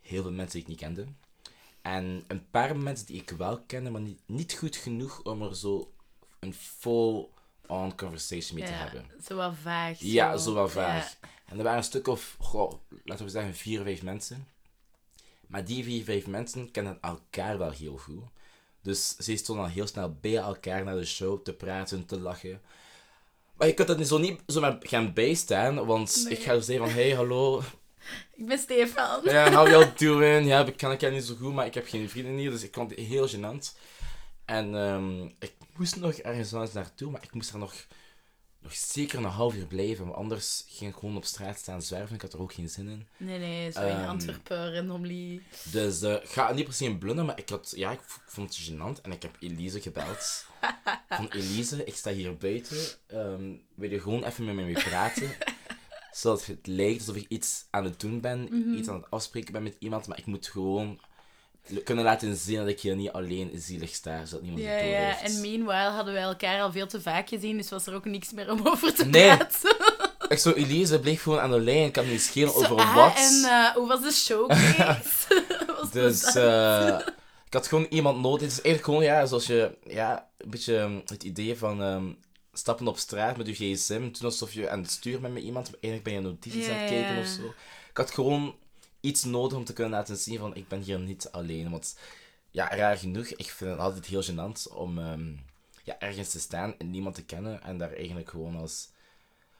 [0.00, 1.06] heel veel mensen die ik niet kende.
[1.82, 5.56] En een paar mensen die ik wel kende, maar niet, niet goed genoeg om er
[5.56, 5.92] zo
[6.38, 9.10] een full-on conversation mee te ja, hebben.
[9.24, 9.98] Zo wat vaag.
[10.00, 10.70] Ja, zo wel Ja.
[10.70, 11.16] vaag.
[11.46, 12.72] En er waren een stuk of, goh,
[13.04, 14.46] laten we zeggen, vier, vijf mensen.
[15.46, 18.24] Maar die vier, vijf mensen kennen elkaar wel heel goed.
[18.82, 22.60] Dus ze stonden al heel snel bij elkaar naar de show te praten, te lachen.
[23.60, 26.32] Maar je kunt dat niet zo niet zomaar gaan bijstaan, want Nee.
[26.38, 27.62] ik ga zeggen van, hey, hallo,
[28.36, 29.20] Ik ben Stefan.
[29.24, 30.46] ja, how you doing?
[30.46, 32.74] Ja, ik ken elkaar niet zo goed, maar ik heb geen vrienden hier, dus ik
[32.74, 33.78] vond het heel gênant.
[34.44, 37.74] En ehm, ik moest nog ergens anders naartoe, maar ik moest er nog,
[38.62, 42.14] nog zeker een half uur blijven, want anders ging ik gewoon op straat staan zwerven.
[42.14, 43.06] Ik had er ook geen zin in.
[43.16, 45.42] Nee, nee, zo in Ehm, Antwerpen, randomly.
[45.72, 48.56] Dus eh, ik ga niet per se een blunder, maar ik, had, ja, ik vond
[48.56, 50.46] het gênant en ik heb Elise gebeld.
[51.08, 52.76] Van Elise, ik sta hier buiten.
[53.06, 55.30] ehm, wil je gewoon even met mij praten?
[56.12, 58.74] Zodat het lijkt alsof ik iets aan het doen ben, Mhm.
[58.74, 61.00] iets aan het afspreken ben met iemand, maar ik moet gewoon
[61.84, 64.90] kunnen laten zien dat ik hier niet alleen zielig sta, zodat niemand Ja, het door
[64.90, 65.20] ja.
[65.20, 68.32] En meanwhile hadden wij elkaar al veel te vaak gezien, dus was er ook niks
[68.32, 69.36] meer om over te Nee.
[69.36, 69.76] praten.
[70.28, 73.14] Ik zo, Elise, bleef gewoon aan de lijn, ik kan niet schelen over ah, wat.
[73.16, 75.44] En eh, hoe was de showcase?
[75.80, 76.98] Was Dus eh,
[77.46, 78.40] ik had gewoon iemand nodig.
[78.40, 82.04] Het is eigenlijk gewoon, ja, zoals je, ja, een beetje ehm, het idee van ehm,
[82.52, 85.70] stappen op straat met je gsm, toen alsof je aan het sturen bent met iemand,
[85.70, 87.42] maar eigenlijk ben je notities Ja, aan het kijken of zo.
[87.90, 88.54] Ik had gewoon
[89.00, 91.70] iets nodig om te kunnen laten zien van, ik ben hier niet alleen.
[91.70, 91.98] Want,
[92.50, 95.32] ja, raar genoeg, ik vind het altijd heel gênant om ehm,
[95.84, 98.88] ja, ergens te staan en niemand te kennen en daar eigenlijk gewoon als...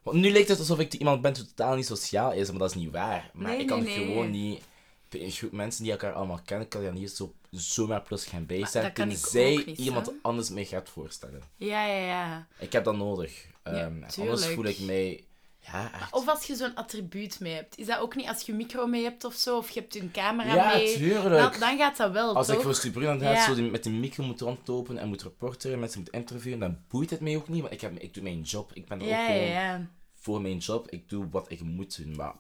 [0.03, 2.71] Want nu lijkt het alsof ik iemand ben die totaal niet sociaal is, maar dat
[2.71, 3.31] is niet waar.
[3.35, 4.07] Maar Nee, ik kan nee, nee.
[4.07, 4.63] gewoon niet
[5.11, 8.93] een groep mensen die elkaar allemaal kennen, kan je niet zo, zomaar plus gaan bijstaan,
[8.93, 10.13] tenzij niet, iemand hè.
[10.23, 11.43] anders mij gaat voorstellen.
[11.57, 12.47] Ja, ja, ja.
[12.59, 13.45] Ik heb dat nodig.
[13.65, 15.25] Ja, Ehm, anders voel ik mij...
[15.67, 16.13] Ja, echt.
[16.13, 17.79] Of als je zo'n attribuut mee hebt.
[17.79, 20.11] Is dat ook niet als je micro mee hebt of zo, of je hebt een
[20.11, 20.97] camera Ja, mee?
[20.97, 21.51] tuurlijk.
[21.53, 22.57] Dan, dan gaat dat wel, Als toch?
[22.57, 22.75] ik voor
[23.13, 23.45] inderdaad Ja.
[23.47, 27.11] zo die- met de micro moet rondlopen en moet reporteren, mensen moet interviewen, dan boeit
[27.11, 28.71] het mij ook niet, want ik, heb, ik doe mijn job.
[28.75, 29.87] Ik ben er ook Ja, ja, gewoon ja.
[30.15, 30.91] voor mijn job.
[30.91, 32.35] Ik doe wat ik moet doen, maar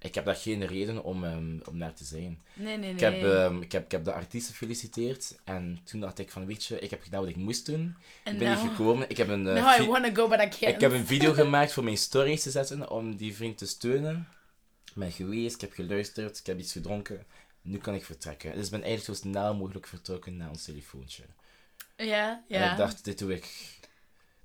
[0.00, 2.42] ik heb daar geen reden om, ehm, om naar te zijn.
[2.54, 2.92] Nee, nee, nee.
[2.92, 6.46] Ik heb, ehm, ik, heb, ik heb de artiesten gefeliciteerd en toen dacht ik van,
[6.46, 7.96] weet je, ik heb gedaan wat ik moest doen.
[8.24, 9.10] En ik ben hier nou- gekomen.
[9.10, 10.74] Ik heb een, Now I vi- wanna go, but I can't.
[10.74, 14.28] ik heb een video gemaakt voor mijn stories te zetten om die vriend te steunen.
[14.84, 17.26] Ik ben geweest, ik heb geluisterd, ik heb iets gedronken.
[17.62, 18.54] Nu kan ik vertrekken.
[18.54, 21.22] Dus ik ben eigenlijk zo snel mogelijk vertrokken naar ons telefoontje.
[21.96, 22.70] Ja, En ja.
[22.70, 23.78] ik dacht, dit doe ik...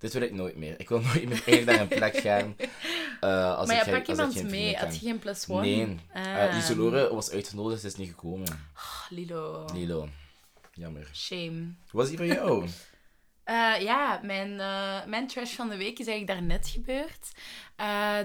[0.06, 0.80] Dit wil ik nooit meer.
[0.80, 2.56] Ik wil nooit meer eigenlijk naar een plek gaan.
[3.20, 4.76] eh, als maar ik, ja, pak iemand mee.
[4.76, 5.62] Had je geen plus one?
[5.62, 6.00] Nee.
[6.13, 6.44] Ah.
[6.44, 8.48] Eh Isolore was uitgenodigd, ze is niet gekomen.
[8.74, 9.65] Ah, Lilo.
[9.74, 10.10] Lilo.
[10.74, 11.10] Jammer.
[11.13, 11.74] Shame.
[11.91, 12.65] Was die van jou?
[13.44, 14.56] Eh, ja, mijn,
[15.10, 17.32] mijn trash van de week is eigenlijk daarnet gebeurd.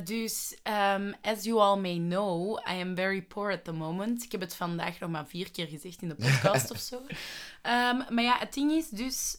[0.06, 0.56] Dus,
[0.94, 4.24] um, as you all may know, I am very poor at the moment.
[4.24, 7.02] Ik heb het vandaag nog maar vier keer gezegd in de podcast of zo.
[7.62, 9.36] Ehm, maar ja, het ding is dus...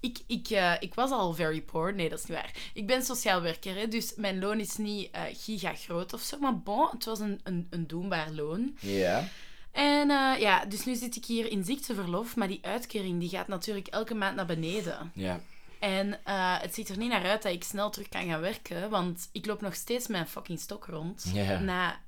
[0.00, 1.94] ik, ik, eh, ik was al very poor.
[1.94, 2.54] Nee, dat is niet waar.
[2.74, 6.38] Ik ben sociaal werker, hè, dus mijn loon is niet eh giga groot of zo.
[6.38, 8.76] Maar bon, het was een, een, een doenbaar loon.
[8.80, 9.28] Ja.
[9.72, 13.48] En eh, ja, dus nu zit ik hier in ziekteverlof, maar die uitkering die gaat
[13.48, 15.10] natuurlijk elke maand naar beneden.
[15.14, 15.40] Ja.
[15.78, 16.18] En
[16.60, 19.46] het ziet er niet naar uit dat ik snel terug kan gaan werken, want ik
[19.46, 21.32] loop nog steeds een fucking stok rond.
[21.60, 22.00] Na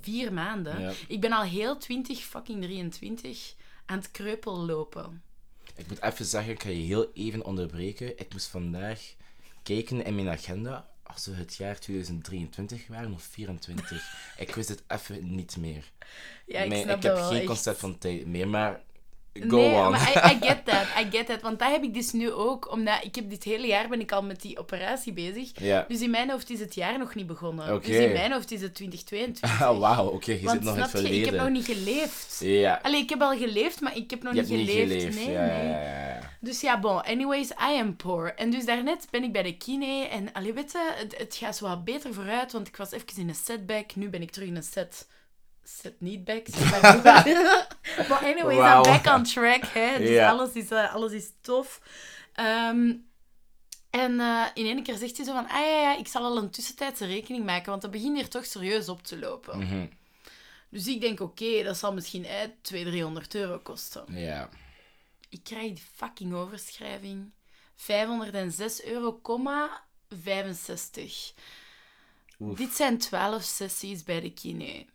[0.00, 0.94] vier maanden.
[1.08, 3.54] Ik ben al heel 20 fucking 23
[3.86, 5.22] aan het kreupel lopen.
[5.80, 8.18] Ik moet even zeggen, ik ga je heel even onderbreken.
[8.18, 9.00] Ik moest vandaag
[9.62, 14.34] kijken in mijn agenda als we het jaar 2023 waren of 24.
[14.38, 15.90] ik wist het even niet meer.
[16.46, 17.46] Ja, ik Mijn- snap ik heb geen echt.
[17.46, 18.80] concept van tijd meer, maar
[19.32, 19.90] go nee, on.
[19.90, 21.40] maar I, I get that, I get that.
[21.40, 24.12] Want dat heb ik dus nu ook, omdat ik heb dit hele jaar ben ik
[24.12, 25.50] al met die operatie bezig.
[25.60, 25.84] Ja.
[25.88, 27.80] Dus in mijn hoofd is het jaar nog niet begonnen.
[27.82, 29.60] Dus in mijn hoofd is het 2022.
[29.60, 31.52] Ah, wauw, oké, je Want zit nog in het snap je, ik heb verleden.
[31.52, 32.40] nog niet geleefd.
[32.40, 35.14] Ja, Allee, ik heb al geleefd, maar ik heb nog je niet geleefd.
[35.14, 35.58] Nee, ja, nee.
[35.58, 36.18] ja, ja, ja.
[36.40, 37.02] Dus ja, bon.
[37.02, 38.32] Anyways, I am poor.
[38.36, 41.56] En dus daarnet ben ik bij de kine en allee, weet je, het, het gaat
[41.56, 43.94] zo wat beter vooruit, want ik was even in een setback.
[43.94, 45.06] Nu ben ik terug in een set...
[45.78, 46.84] Set niet back, maar.
[48.22, 48.84] Anyways, Wauw.
[48.84, 49.98] I'm back on track, hè.
[49.98, 51.80] Dus alles, is, eh, alles is tof.
[52.32, 52.92] Ehm,
[53.90, 56.36] en eh, in één keer zegt hij zo van, ah ja, ja, ik zal al
[56.36, 59.58] een tussentijdse rekening maken, want dat begint hier toch serieus op te lopen.
[59.58, 59.86] Mhm.
[60.68, 64.04] Dus ik denk, oké, dat zal misschien eh, 200, 300 euro kosten.
[64.08, 64.48] Ja.
[65.28, 67.30] Ik krijg die fucking overschrijving.
[67.76, 71.32] 506 euro, komma 65.
[72.40, 72.58] Oef.
[72.58, 74.86] Dit zijn 12 sessies bij de kine.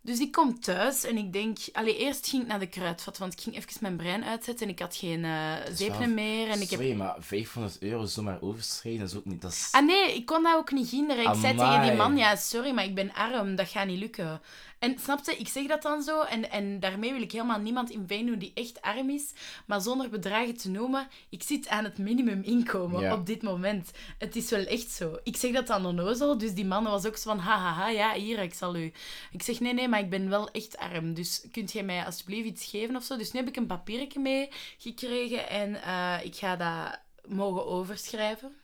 [0.00, 1.58] Dus ik kom thuis en ik denk...
[1.72, 4.72] Allee, eerst ging ik naar de kruidvat, want ik ging even mijn brein uitzetten en
[4.72, 6.48] ik had geen wel- meer.
[6.48, 6.80] En ik heb...
[6.80, 9.42] Sorry, maar 500 euro zomaar overschrijden is ook niet...
[9.42, 9.68] Dat is...
[9.70, 11.32] Ah nee, ik kon dat ook niet hinderen.
[11.32, 14.40] Ik zei tegen die man, ja, sorry, maar ik ben arm, dat gaat niet lukken.
[14.78, 18.04] En snapte, ik zeg dat dan zo en, en daarmee wil ik helemaal niemand in
[18.06, 19.32] Veen doen die echt arm is.
[19.66, 23.14] Maar zonder bedragen te noemen, ik zit aan het minimuminkomen Ja.
[23.14, 23.90] op dit moment.
[24.18, 25.18] Het is wel echt zo.
[25.22, 28.38] Ik zeg dat dan onnozel, dus die man was ook zo van, hahaha, ja, hier,
[28.38, 28.92] ik zal u.
[29.32, 32.46] Ik zeg, nee, nee, maar ik ben wel echt arm, dus kunt jij mij alsjeblieft
[32.48, 33.16] iets geven of zo?
[33.16, 36.98] Dus nu heb ik een papiertje mee gekregen en eh, ik ga dat
[37.34, 38.56] mogen overschrijven.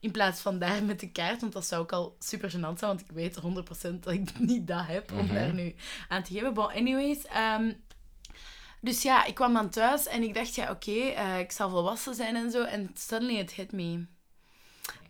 [0.00, 2.90] In plaats van daar met de kaart, want dat zou ook al super gênant zijn,
[2.90, 5.74] want ik weet 100% dat ik niet dat heb om daar nu
[6.08, 6.54] aan te geven.
[6.54, 7.72] But anyways, ehm,
[8.80, 12.14] dus ja, ik kwam dan thuis en ik dacht, ja, oké, eh, ik zal volwassen
[12.14, 12.62] zijn en zo.
[12.62, 14.06] En suddenly it hit me.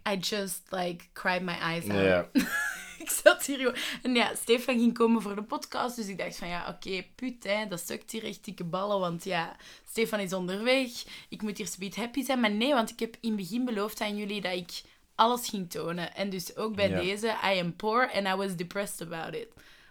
[0.09, 2.27] I just, like, cried my eyes out.
[3.07, 3.77] ik zat hier gewoon...
[4.03, 7.45] En ja, Stefan ging komen voor de podcast, dus ik dacht van, ja, oké, put,
[7.45, 9.57] hè, dat sukt hier echt dikke ballen, want ja,
[9.88, 10.90] Stefan is onderweg.
[11.29, 12.40] Ik moet hier sweet happy zijn.
[12.40, 14.83] Maar nee, want ik heb in het begin beloofd aan jullie dat ik
[15.14, 16.14] alles ging tonen.
[16.14, 17.01] En dus ook bij Ja.
[17.01, 19.49] deze, I am poor and I was depressed about it.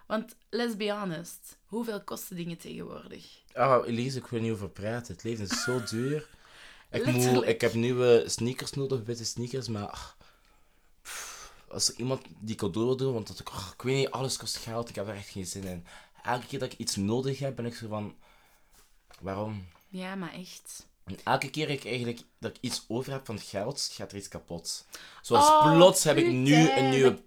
[0.08, 3.26] Want, let's be honest, hoeveel kosten dingen tegenwoordig?
[3.54, 5.14] Oh, Elise, ik wil niet over praten.
[5.14, 6.28] Het leven is zo duur.
[6.92, 10.14] Ik, moet, ik heb nieuwe sneakers nodig, witte sneakers, maar...
[11.76, 14.38] als er iemand die cadeau wil doen, want dat ik, ach, ik weet niet, alles
[14.38, 15.86] kost geld, ik heb daar echt geen zin in.
[16.24, 18.16] Elke keer dat ik iets nodig heb, ben ik zo van...
[19.20, 19.68] Waarom?
[19.88, 20.86] Ja, maar echt.
[21.04, 24.18] En elke keer dat ik eigenlijk dat ik iets over heb van geld, gaat er
[24.18, 24.86] iets kapot.
[25.22, 27.22] Zoals Oh, plots heb ik nu een nieuwe...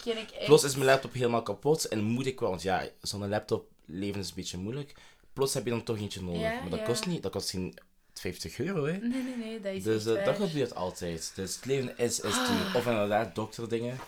[0.45, 4.21] Plots is mijn laptop helemaal kapot en moet ik wel, want ja, zonder laptop leven
[4.21, 4.93] is een beetje moeilijk.
[5.33, 6.41] Plots heb je dan toch eentje nodig.
[6.41, 6.85] Ja, maar dat ja.
[6.85, 7.79] kost niet, dat kost geen
[8.13, 8.97] 50 euro, hè.
[8.97, 11.31] Nee, nee, nee, dat is Dus eh, dat gebeurt altijd.
[11.35, 12.75] Dus het leven is, is Ah.
[12.75, 13.99] Of inderdaad, dokterdingen.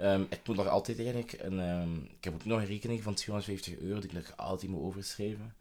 [0.00, 1.32] Ehm ik moet nog altijd eigenlijk...
[1.38, 4.70] Een, ehm, ik heb ook nog een rekening van 250 euro die ik nog altijd
[4.70, 5.54] moet overschrijven.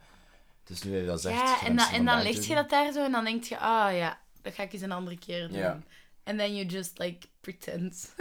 [0.63, 1.36] Dus nu dat je dat zegt...
[1.36, 2.41] Ja, en en dan doen.
[2.41, 4.91] je dat daar zo en dan denk je, ah ja, dat ga ik eens een
[4.91, 5.58] andere keer doen.
[5.58, 5.80] Ja.
[6.23, 8.13] En then you just like pretend.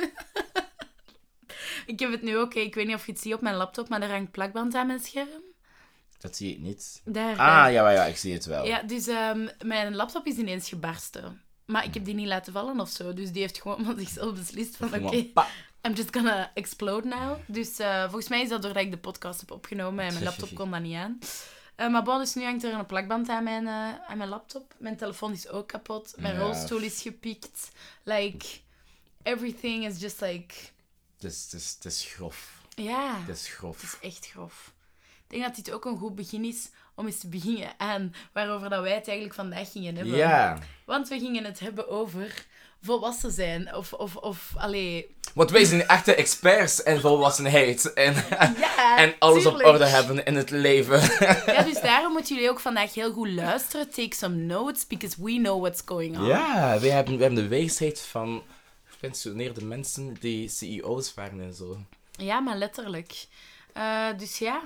[1.86, 3.88] ik heb het nu ook, ik weet niet of je het ziet op mijn laptop,
[3.88, 5.42] maar er hangt plakband aan mijn scherm.
[6.18, 7.02] Dat zie ik niet.
[7.04, 8.66] Daar, Ah, ja, ja, ik zie het wel.
[8.66, 11.42] Ja, dus ehm, mijn laptop is ineens gebarsten.
[11.64, 13.14] Maar ik heb die niet laten vallen of zo.
[13.14, 15.26] Dus die heeft gewoon van zichzelf beslist van, oké.
[15.86, 17.36] I'm just gonna explode now.
[17.46, 20.54] Dus eh, volgens mij is dat doordat ik de podcast heb opgenomen en mijn laptop
[20.54, 21.18] kon dat niet aan.
[21.76, 24.74] Eh, maar bon, dus nu hangt er een plakband aan mijn, eh, aan mijn laptop.
[24.78, 26.14] Mijn telefoon is ook kapot.
[26.16, 26.40] Mijn Ja.
[26.40, 27.70] rolstoel is gepikt.
[28.02, 28.46] Like,
[29.22, 30.54] everything is just like...
[31.14, 32.62] Het is, het, is, het is grof.
[32.74, 33.82] Ja, Het is het grof.
[33.82, 34.72] is echt grof.
[34.98, 38.68] Ik denk dat dit ook een goed begin is om eens te beginnen aan waarover
[38.68, 40.16] dat wij het eigenlijk vandaag gingen hebben.
[40.16, 40.58] Ja.
[40.84, 42.46] Want we gingen het hebben over
[42.82, 43.74] volwassen zijn.
[43.74, 45.16] Of, of, of allee...
[45.34, 47.92] Want wij zijn echte experts in volwassenheid.
[47.92, 48.14] En,
[48.58, 49.66] Ja, en alles tuurlijk.
[49.66, 51.00] op orde hebben in het leven.
[51.46, 53.90] Ja, dus daarom moeten jullie ook vandaag heel goed luisteren.
[53.90, 56.24] Take some notes, because we know what's going on.
[56.26, 58.42] Ja, wij hebben, wij hebben de wijsheid van
[58.84, 61.76] gepensioneerde mensen die CEO's waren en zo.
[62.12, 63.26] Ja, maar letterlijk.
[63.72, 64.60] Eh, dus ja.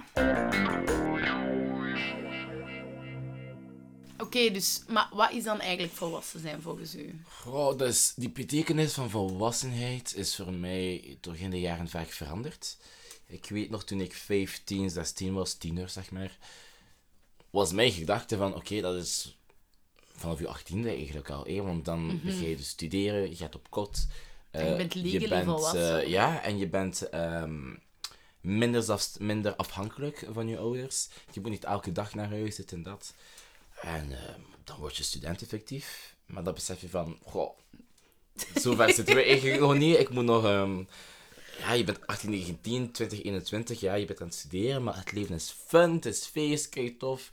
[4.23, 4.83] Oké, dus...
[4.89, 7.21] Maar wat is dan eigenlijk volwassen zijn volgens u?
[7.29, 12.77] Goh, dus die betekenis van volwassenheid is voor mij door in de jaren vaak veranderd.
[13.27, 16.39] Ik weet nog toen ik 15, 16 was, tiener zeg maar,
[17.51, 19.37] was mijn gedachte van oké, dat is
[20.13, 21.45] vanaf je 18e eigenlijk al.
[21.45, 21.63] Hè?
[21.63, 24.07] Want dan ga je dus studeren, je gaat op kot.
[24.53, 26.03] Je eh, bent legally bent, volwassen.
[26.03, 27.75] eh, ja, en je bent ehm,
[28.41, 31.09] minder, zelfs, minder afhankelijk van je ouders.
[31.33, 33.15] Je moet niet elke dag naar huis, dit en dat.
[33.83, 36.17] En ehm, dan word je student effectief.
[36.27, 37.59] Maar dan besef je van, goh,
[38.55, 39.99] zover zitten we eigenlijk nog niet.
[39.99, 40.45] Ik moet nog...
[40.45, 40.83] ehm,
[41.59, 45.13] ja, je bent 18, 19, 20, 21, ja, je bent aan het studeren, maar het
[45.13, 47.31] leven is fun, het is feest, kijk tof.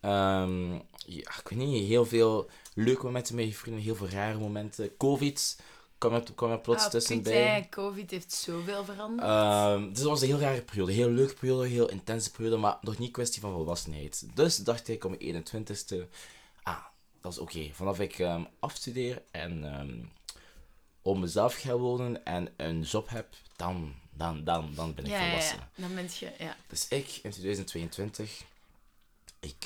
[0.00, 4.38] Ehm, ja, ik weet niet, heel veel leuke momenten met je vrienden, heel veel rare
[4.38, 4.96] momenten.
[4.96, 5.56] Covid
[6.00, 7.32] kwam er, kwam er plots Ah, tussenbij.
[7.32, 9.28] putain, COVID heeft zoveel veranderd.
[9.28, 10.92] Ehm, dus het was een heel rare periode.
[10.92, 14.26] Heel leuke periode, heel intense periode, maar nog niet kwestie van volwassenheid.
[14.34, 16.08] Dus dacht ik om mijn 21ste,
[16.62, 16.84] ah,
[17.20, 17.70] dat is oké.
[17.72, 19.98] Vanaf ik ehm, afstudeer en ehm
[21.02, 25.24] op mezelf ga wonen en een job heb, dan, dan, dan, dan ben ik ja,
[25.28, 25.56] volwassen.
[25.58, 25.68] ja.
[25.86, 26.32] Dan ben je...
[26.38, 26.56] Ja.
[26.68, 28.42] Dus ik in 2022,
[29.40, 29.64] ik,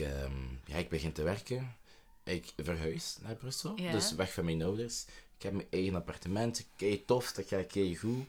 [0.64, 1.76] ja, ik begin te werken.
[2.24, 3.90] Ik verhuis naar Brussel, Ja.
[3.92, 5.04] dus weg van mijn ouders.
[5.44, 8.26] Ik heb mijn eigen appartement, kei tof, dat gaat kei goed.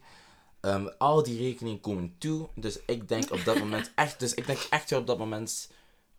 [0.62, 4.46] Ehm, al die rekeningen komen toe, dus ik denk op dat moment echt, dus ik
[4.46, 5.72] denk echt op dat moment,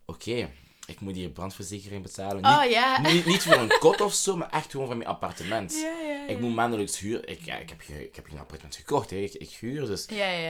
[0.05, 0.49] oké,
[0.87, 2.35] ik moet hier brandverzekering betalen.
[2.35, 2.63] Niet, Oh,
[3.13, 5.73] niet, niet voor een kot of zo, maar echt gewoon voor mijn appartement.
[6.27, 7.27] Ik moet maandelijks huur.
[7.29, 9.15] Ik, ja, ik, heb, ik heb geen appartement gekocht, hè.
[9.15, 10.05] Ik, ik huur, dus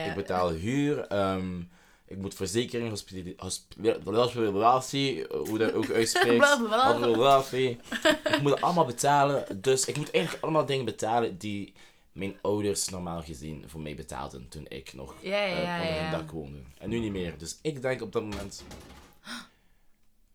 [0.08, 1.06] ik betaal huur.
[1.06, 1.60] ehm,
[2.08, 3.72] ik moet verzekering, hospitali- hosp-
[4.04, 6.44] hospitalisatie, hoe dat ook uitspreekt.
[6.44, 7.78] Hospitalisatie.
[8.24, 9.60] Ik moet het allemaal betalen.
[9.60, 11.72] Dus ik moet eigenlijk allemaal dingen betalen die
[12.12, 16.00] mijn ouders normaal gezien voor mij betaalden toen ik nog Ja, ja, eh, ja, onder
[16.02, 16.58] hun dak woonde.
[16.78, 17.38] En nu niet meer.
[17.38, 18.62] Dus ik denk op dat moment...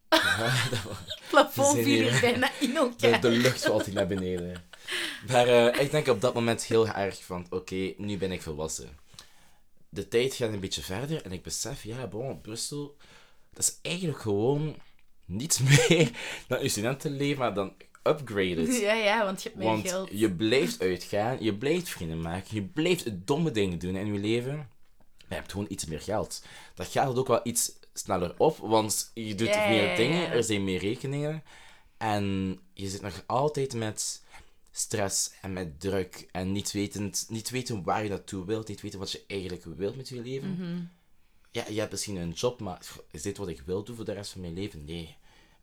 [1.30, 3.22] Plafond viel bijna in De, elkaar.
[3.22, 4.64] de lucht valt hier naar beneden.
[5.28, 8.98] Maar eh, ik denk op dat moment heel erg van, oké, nu ben ik volwassen.
[9.94, 12.98] De tijd gaat een beetje verder en ik besef, ja, bon, Brussel,
[13.54, 14.76] dat is eigenlijk gewoon
[15.26, 16.12] niets meer
[16.48, 18.76] dan je studentenleven, maar dan upgraded.
[18.82, 20.10] Ja, ja, want je hebt meer Want geld.
[20.12, 24.56] je blijft uitgaan, je blijft vrienden maken, je blijft domme dingen doen in je leven.
[24.56, 24.68] Maar
[25.28, 26.44] je hebt gewoon iets meer geld.
[26.76, 30.32] Dat gaat ook wel iets sneller op, want je doet Ja, meer ja, ja, dingen,
[30.32, 31.44] er zijn meer rekeningen.
[31.98, 34.23] En je zit nog altijd met
[34.76, 39.00] stress en met druk en niet, wetend, niet weten waar je naartoe wilt, niet weten
[39.00, 40.52] wat je eigenlijk wilt met je leven.
[40.52, 40.82] Mhm.
[41.52, 42.82] Ja, je hebt misschien een job, maar
[43.12, 44.86] is dit wat ik wil doen voor de rest van mijn leven?
[44.86, 45.16] Nee.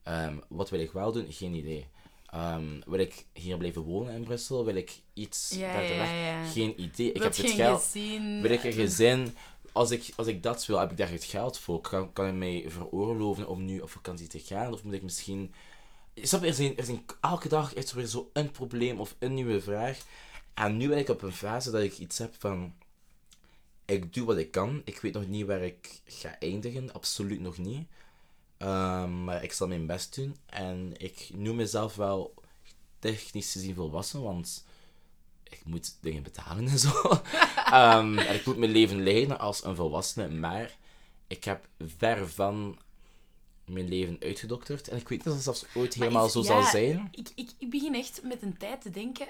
[0.03, 1.27] Ehm, wat wil ik wel doen?
[1.33, 1.87] Geen idee.
[2.27, 4.65] Ehm, wil ik hier blijven wonen in Brussel?
[4.65, 6.11] Wil ik iets Ja, verder weg?
[6.11, 6.45] ja.
[6.45, 7.13] Geen idee.
[7.13, 7.93] Ik heb het geld.
[8.43, 9.37] Wil ik een gezin?
[9.73, 11.81] Als ik, als ik dat wil, heb ik daar het geld voor.
[11.81, 14.73] Kan, kan ik mij veroorloven om nu op vakantie te gaan?
[14.73, 15.55] Of moet ik misschien...
[16.23, 19.35] Snap er zijn, er zijn, elke dag is er weer zo een probleem of een
[19.35, 19.99] nieuwe vraag.
[20.55, 22.75] En nu ben ik op een fase dat ik iets heb van...
[23.85, 24.83] Ik doe wat ik kan.
[24.85, 26.93] Ik weet nog niet waar ik ga eindigen.
[26.93, 27.87] Absoluut nog niet.
[28.57, 30.37] Ehm, maar ik zal mijn best doen.
[30.47, 32.35] En ik noem mezelf wel
[32.99, 34.65] technisch gezien volwassen, want
[35.43, 36.93] ik moet dingen betalen en zo.
[37.71, 40.77] Ehm, en ik moet mijn leven leiden als een volwassene, maar
[41.27, 42.79] ik heb ver van
[43.73, 44.89] mijn leven uitgedokterd.
[44.89, 47.09] En ik weet niet of het zelfs ooit helemaal is- zo ja, zal zijn.
[47.11, 49.27] Ik, ik, ik begin echt met een tijd te denken...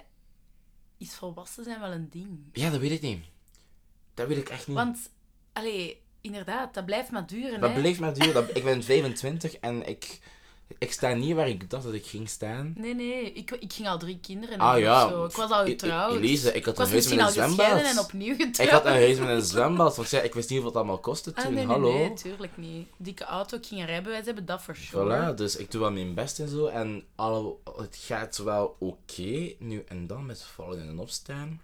[0.99, 2.39] Is volwassen zijn wel een ding?
[2.53, 3.25] Ja, dat weet ik niet.
[4.15, 4.77] Dat weet ik echt niet.
[4.77, 5.11] Want,
[5.53, 7.81] allee, inderdaad, dat blijft maar duren, dat hè.
[7.81, 8.35] blijft maar duren.
[8.35, 10.19] Dat- Ik ben 25 en ik,
[10.79, 12.73] ik sta niet waar ik dacht dat ik ging staan.
[12.77, 15.05] Nee, nee, ik, ik ging al drie kinderen Ah, hebben ja.
[15.05, 15.25] of zo.
[15.25, 16.15] Ik was al E- e- getrouwd.
[16.17, 17.83] Elise, ik had een huis met een zwembad.
[17.83, 18.59] en opnieuw getrouwd.
[18.59, 20.99] Ik had een huis met een zwembad, want ja, ik wist niet wat het allemaal
[20.99, 21.45] kostte toen.
[21.45, 21.93] Ah, nee, nee, Hallo.
[21.93, 22.89] nee, tuurlijk niet.
[22.97, 25.33] Dikke auto, ik ging rijbewijs hebben, dat voor sure.
[25.33, 26.67] Voilà, dus ik doe wel mijn best en zo.
[26.67, 31.61] En alle, het gaat wel oké, nu en dan met vallen en opstaan.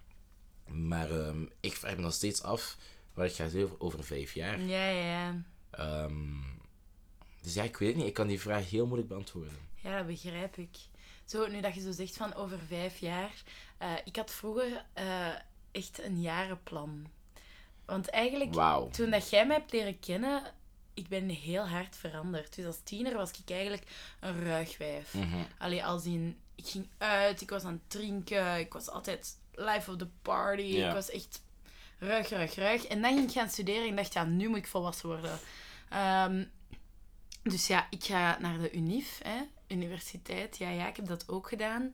[0.67, 2.77] Maar ehm, ik vraag me nog steeds af
[3.15, 4.61] waar ik ga over, over vijf jaar.
[4.61, 5.07] Ja, ja,
[5.71, 6.07] ja.
[7.47, 8.07] Dus ja, ik weet het niet.
[8.07, 9.59] Ik kan die vraag heel moeilijk beantwoorden.
[9.75, 10.77] Ja, dat begrijp ik.
[11.25, 13.31] Zo, nu dat je zo zegt van over vijf jaar.
[13.79, 15.29] eh, ik had vroeger eh,
[15.73, 17.07] echt een jarenplan.
[17.85, 18.55] Want eigenlijk,
[18.93, 20.43] toen dat jij mij hebt leren kennen,
[20.95, 22.55] ik ben heel hard veranderd.
[22.55, 23.83] Dus als tiener was ik eigenlijk
[24.21, 25.15] een ruigwijf.
[25.15, 25.43] Mhm.
[25.59, 29.91] Allee, als in, ik ging uit, ik was aan het drinken, ik was altijd life
[29.91, 30.63] of the party.
[30.63, 31.43] Ik was echt
[31.99, 32.87] ruig, ruig, ruig.
[32.87, 35.39] En dan ging ik gaan studeren en dacht, ja, nu moet ik volwassen worden.
[35.89, 36.45] Ehm,
[37.51, 39.37] dus ja, ik ga naar de UNIF, hè,
[39.69, 40.57] universiteit.
[40.59, 41.93] Ja, ja, ik heb dat ook gedaan.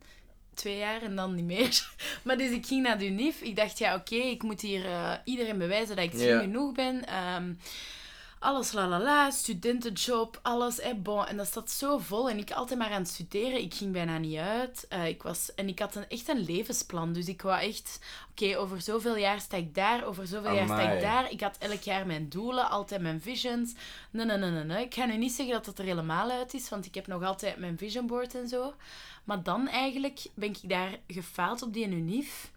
[0.55, 1.86] Twee jaar en dan niet meer.
[2.24, 3.40] Maar dus ik ging naar de UNIF.
[3.40, 6.40] Ik dacht, ja, oké, ik moet hier eh, iedereen bewijzen dat ik slim Ja.
[6.40, 7.07] genoeg ben.
[7.07, 7.53] Ehm,
[8.43, 10.80] alles la la la, studentenjob, alles.
[10.97, 11.26] Bon.
[11.26, 12.30] En dat staat zo vol.
[12.30, 13.61] En ik altijd maar aan het studeren.
[13.61, 14.86] Ik ging bijna niet uit.
[14.88, 17.12] Eh, ik was, en ik had een, echt een levensplan.
[17.12, 18.01] Dus ik wou echt...
[18.30, 20.05] Oké, over zoveel jaar sta ik daar.
[20.05, 21.30] Over zoveel jaar sta ik daar.
[21.30, 22.70] Ik had elk jaar mijn doelen.
[22.70, 23.74] Altijd mijn visions.
[24.11, 24.84] Nee, nee, nee, nee, nee.
[24.84, 26.68] Ik ga nu niet zeggen dat het er helemaal uit is.
[26.68, 28.74] Want ik heb nog altijd mijn vision board en zo.
[29.24, 32.51] Maar dan eigenlijk ben ik daar gefaald op die UNIF.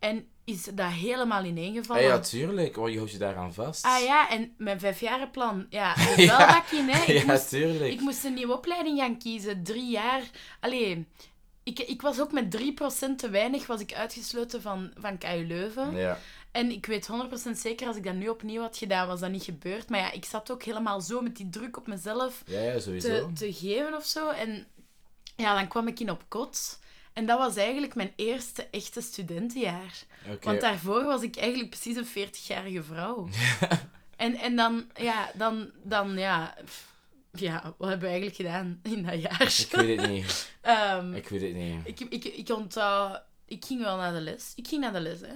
[0.00, 2.02] En is dat helemaal Ah, ineengevallen.
[2.02, 2.76] ja, tuurlijk.
[2.76, 3.84] Oh, je houdt je daaraan vast.
[3.84, 5.66] Ah ja, en mijn vijfjarenplan.
[5.70, 6.52] Ja, dat is wel Ja.
[6.52, 7.12] dat in, hè.
[7.12, 7.92] Ik, ja, moest, tuurlijk.
[7.92, 9.62] ik moest een nieuwe opleiding gaan kiezen.
[9.62, 10.22] Drie jaar.
[10.60, 11.06] Allee,
[11.62, 15.96] ik, ik was ook met 3% te weinig was ik uitgesloten van, van KU Leuven.
[15.96, 16.18] Ja.
[16.52, 17.08] En ik weet
[17.48, 19.88] 100% zeker, als ik dat nu opnieuw had gedaan, was dat niet gebeurd.
[19.88, 23.08] Maar ja, ik zat ook helemaal zo met die druk op mezelf Ja, ja, sowieso.
[23.08, 24.28] te, te geven of zo.
[24.28, 24.66] En
[25.36, 26.78] ja, dan kwam ik in op kot.
[27.12, 30.04] En dat was eigenlijk mijn eerste echte studentenjaar.
[30.40, 33.28] Want daarvoor was ik eigenlijk precies een 40-jarige vrouw.
[34.16, 36.54] en, en dan, ja, dan, dan, ja...
[36.64, 36.88] pff,
[37.32, 39.42] Ja, wat hebben we eigenlijk gedaan in dat jaar?
[39.42, 40.48] Ik weet het niet.
[40.60, 41.76] Ehm, Ik weet het niet.
[41.84, 43.22] ik, ik, ik onthoud...
[43.46, 44.52] Ik ging wel naar de les.
[44.56, 45.34] Ik ging naar de les, hè.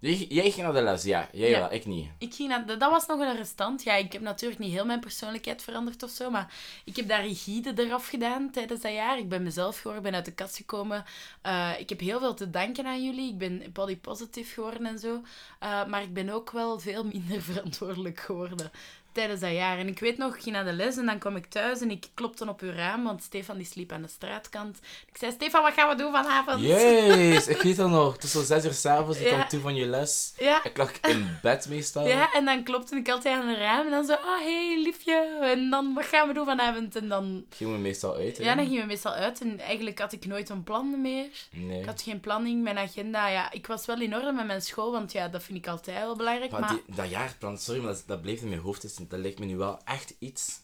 [0.00, 1.28] Jij, jij ging naar de les, ja.
[1.32, 1.58] Jij Ja.
[1.58, 2.08] wel, ik niet.
[2.18, 3.82] Ik ging naar, dat was nog een restant.
[3.82, 6.52] Ja, ik heb natuurlijk niet heel mijn persoonlijkheid veranderd of zo, maar
[6.84, 9.18] ik heb daar rigide eraf gedaan tijdens dat jaar.
[9.18, 11.04] Ik ben mezelf geworden, ben uit de kast gekomen.
[11.42, 13.28] Eh, ik heb heel veel te danken aan jullie.
[13.30, 15.22] Ik ben body positive geworden en zo.
[15.58, 18.70] Eh, maar ik ben ook wel veel minder verantwoordelijk geworden
[19.14, 19.78] tijdens dat jaar.
[19.78, 21.90] En ik weet nog, ik ging naar de les en dan kwam ik thuis en
[21.90, 24.78] ik klopte op uw raam, want Stefan die sliep aan de straatkant.
[25.08, 26.60] Ik zei, Stefan, wat gaan we doen vanavond?
[26.60, 28.12] Jezus, ik weet dat nog.
[28.12, 29.36] Het is zo zes uur s'avonds, je Ja.
[29.38, 30.34] komt toe van je les.
[30.38, 32.06] Ja, Ik lag in bed meestal.
[32.06, 35.38] Ja, en dan klopte ik altijd aan het raam en dan zo, ah, hey, liefje.
[35.42, 36.96] En dan, wat gaan we doen vanavond?
[36.96, 38.44] En dan, Gingen we meestal uit, hè?
[38.44, 39.40] ja, dan gingen we meestal uit.
[39.40, 41.26] En eigenlijk had ik nooit een plan meer.
[41.50, 41.80] Nee.
[41.80, 43.28] Ik had geen planning, mijn agenda.
[43.28, 45.98] Ja, ik was wel in orde met mijn school, want ja, dat vind ik altijd
[45.98, 46.50] wel belangrijk.
[46.50, 49.38] Maar Maar, die, dat jaarplan, sorry, maar dat, dat bleef in mijn hoofd Dat lijkt
[49.38, 50.60] me nu wel echt iets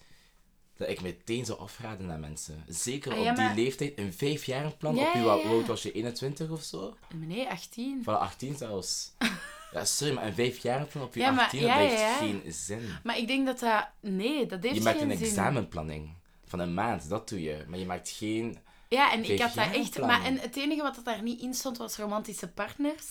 [0.76, 2.64] dat ik meteen zou afraden aan mensen.
[2.68, 4.94] Zeker Ah, op maar- die leeftijd, een vijf jaar plan.
[4.94, 6.96] Ja, op je, ja, oud was je, 21 of zo?
[7.14, 8.00] nee, 18.
[8.04, 9.12] Van 18 zelfs.
[9.72, 12.18] ja, sorry, maar een vijf jaar plan op je Ja, maar- 18, ja, dat heeft
[12.18, 12.82] geen zin.
[13.04, 13.88] Maar ik denk dat dat...
[14.00, 15.26] Nee, dat heeft Je maakt geen een zin.
[15.26, 16.14] examenplanning
[16.44, 17.64] van een maand, dat doe je.
[17.68, 18.58] Maar je maakt geen...
[18.94, 19.98] Ja, en ik had dat echt...
[19.98, 23.06] Maar en het enige wat daar niet in stond, was romantische partners.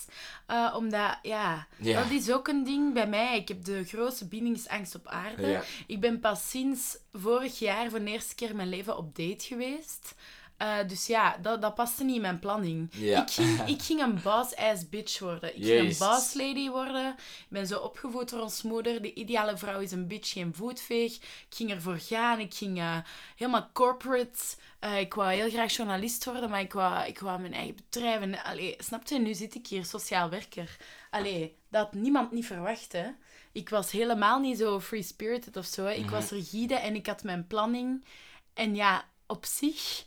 [0.46, 2.02] Eh, omdat, ja, Ja.
[2.02, 3.38] dat is ook een ding bij mij.
[3.38, 5.48] Ik heb de grootste bindingsangst op aarde.
[5.48, 5.62] Ja.
[5.88, 9.46] Ik ben pas sinds vorig jaar voor de eerste keer in mijn leven op date
[9.46, 10.16] geweest.
[10.60, 12.90] Eh, dus ja, dat, dat paste niet in mijn planning.
[12.92, 13.22] Ja.
[13.22, 15.56] Ik, ging, ik ging een boss-ass bitch worden.
[15.56, 17.16] Ik ging een boss lady worden.
[17.18, 19.02] Ik ben zo opgevoed door ons moeder.
[19.02, 21.16] De ideale vrouw is een bitch, geen voetveeg.
[21.16, 22.40] Ik ging ervoor gaan.
[22.40, 22.98] Ik ging eh,
[23.36, 24.40] helemaal corporate.
[24.80, 28.22] Eh, ik wou heel graag journalist worden, maar ik wou, ik wou mijn eigen bedrijf.
[28.22, 30.78] En, allee, snap je, nu zit ik hier, sociaal werker.
[31.10, 33.08] Allee, dat had niemand niet verwacht, hè.
[33.52, 35.86] Ik was helemaal niet zo free-spirited of zo.
[35.86, 38.06] Ik was rigide en ik had mijn planning.
[38.54, 40.06] En ja, op zich,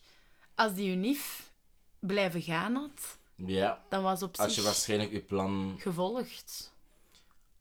[0.63, 1.51] als die UNIF
[1.99, 5.77] blijven gaan had, Ja, dan was op als je zich waarschijnlijk je plan...
[5.79, 6.71] gevolgd.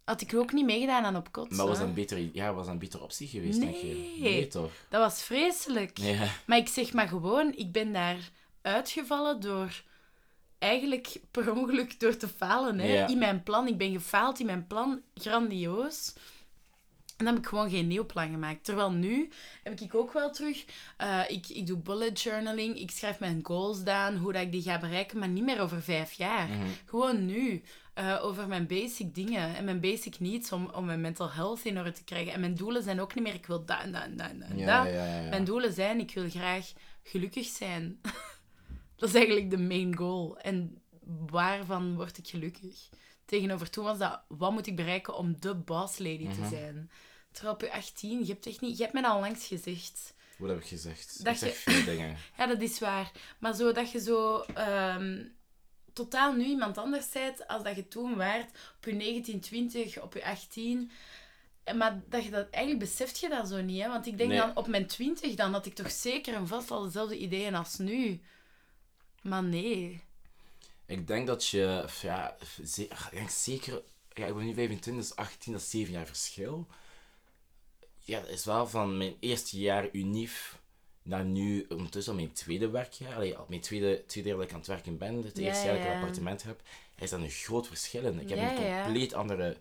[0.03, 1.49] Had ik ook niet meegedaan aan op kot.
[1.51, 3.85] Maar was een betere, ja, was een betere optie geweest, denk je?
[3.85, 4.19] Nee.
[4.19, 4.71] Nee, toch?
[4.89, 5.97] Dat was vreselijk.
[5.97, 6.27] Ja.
[6.45, 8.29] Maar ik zeg maar gewoon, ik ben daar
[8.61, 9.83] uitgevallen door
[10.59, 13.07] eigenlijk per ongeluk door te falen hè, Ja.
[13.07, 13.67] in mijn plan.
[13.67, 16.13] Ik ben gefaald in mijn plan, grandioos.
[17.21, 18.63] En dan heb ik gewoon geen nieuw plan gemaakt.
[18.63, 19.29] Terwijl nu
[19.63, 20.65] heb ik ook wel terug...
[20.97, 24.61] eh, ik, ik doe bullet journaling, ik schrijf mijn goals down, hoe dat ik die
[24.61, 26.47] ga bereiken, maar niet meer over vijf jaar.
[26.47, 26.67] Mhm.
[26.85, 27.61] Gewoon nu.
[27.93, 31.77] eh, over mijn basic dingen en mijn basic needs om, om mijn mental health in
[31.77, 32.33] orde te krijgen.
[32.33, 34.39] En mijn doelen zijn ook niet meer, ik wil dat en dat en dat en
[34.39, 34.93] dat en Ja, dat.
[34.93, 35.29] ja, ja, ja.
[35.29, 36.71] Mijn doelen zijn, ik wil graag
[37.03, 37.99] gelukkig zijn.
[38.97, 40.37] dat is eigenlijk de main goal.
[40.37, 40.81] En
[41.29, 42.89] waarvan word ik gelukkig?
[43.25, 46.41] Tegenover toen was dat, wat moet ik bereiken om de boss lady Mhm.
[46.41, 46.91] te zijn?
[47.31, 48.77] Terwijl op je 18, je hebt echt niet...
[48.77, 50.13] Je hebt mij al langs gezegd.
[50.37, 51.23] Wat heb ik gezegd?
[51.23, 52.17] Dat ik zeg je- veel dingen.
[52.37, 53.11] Ja, dat is waar.
[53.39, 55.23] Maar zo dat je zo ehm,
[55.93, 60.13] totaal nu iemand anders bent als dat je toen waart op je 19, 20, op
[60.13, 60.91] je 18.
[61.63, 63.87] En Maar dat je dat eigenlijk beseft je dat zo niet, hè?
[63.87, 64.39] Want ik denk Nee.
[64.39, 67.77] dan op mijn 20, dan had ik toch zeker en vast al dezelfde ideeën als
[67.77, 68.21] nu.
[69.21, 70.01] Maar nee.
[70.85, 72.35] Ik denk dat je, ja,
[73.27, 73.81] zeker,
[74.13, 76.67] ja, ik ben nu 25, dus 18, dat is 7 jaar verschil.
[78.01, 80.59] Ja, dat is wel van mijn eerste jaar unief
[81.03, 83.15] naar nu ondertussen al mijn tweede werkjaar.
[83.15, 85.65] Allee, al mijn tweede, tweede jaar dat ik aan het werken ben, het Ja, eerste
[85.65, 86.61] jaar dat ik een appartement heb,
[86.99, 88.19] is dat een groot verschil in.
[88.19, 89.57] Ik heb een compleet andere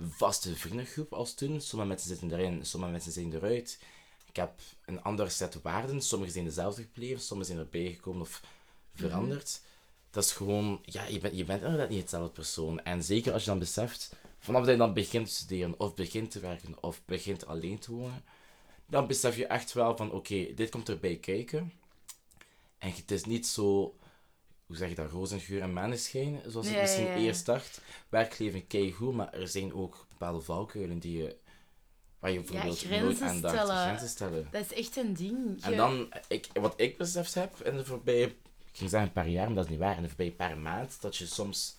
[0.00, 1.60] vaste vriendengroep als toen.
[1.60, 3.78] Sommige mensen zitten erin, sommige mensen zijn eruit.
[4.28, 4.52] Ik heb
[4.84, 6.02] een andere set waarden.
[6.02, 8.42] Sommige zijn dezelfde gebleven, sommige zijn erbij gekomen of
[8.94, 9.60] veranderd.
[10.10, 12.82] Dat is gewoon, ja, je bent, je bent inderdaad niet hetzelfde persoon.
[12.82, 14.12] En zeker als je dan beseft
[14.46, 17.92] vanaf dat je dan begint te studeren, of begint te werken, of begint alleen te
[17.92, 18.24] wonen,
[18.86, 21.72] dan besef je echt wel van, oké, dit komt erbij kijken.
[22.78, 23.96] En het is niet zo,
[24.66, 27.16] hoe zeg je dat, rozengeur en maneschijn, zoals ik Ja, misschien ja, ja.
[27.16, 27.80] eerst dacht.
[28.08, 31.36] Werkleven keigoed, maar er zijn ook bepaalde valkuilen die je,
[32.18, 33.54] waar je bijvoorbeeld nooit grenzen aan dacht.
[33.54, 33.82] stellen.
[33.82, 34.48] Grenzen stellen.
[34.50, 35.62] Dat is echt een ding.
[35.62, 39.28] En dan, ik, wat ik beseft heb in de voorbije, ik ging zeggen een paar
[39.28, 41.76] jaar, maar dat is niet waar, in de voorbije paar maanden, dat je soms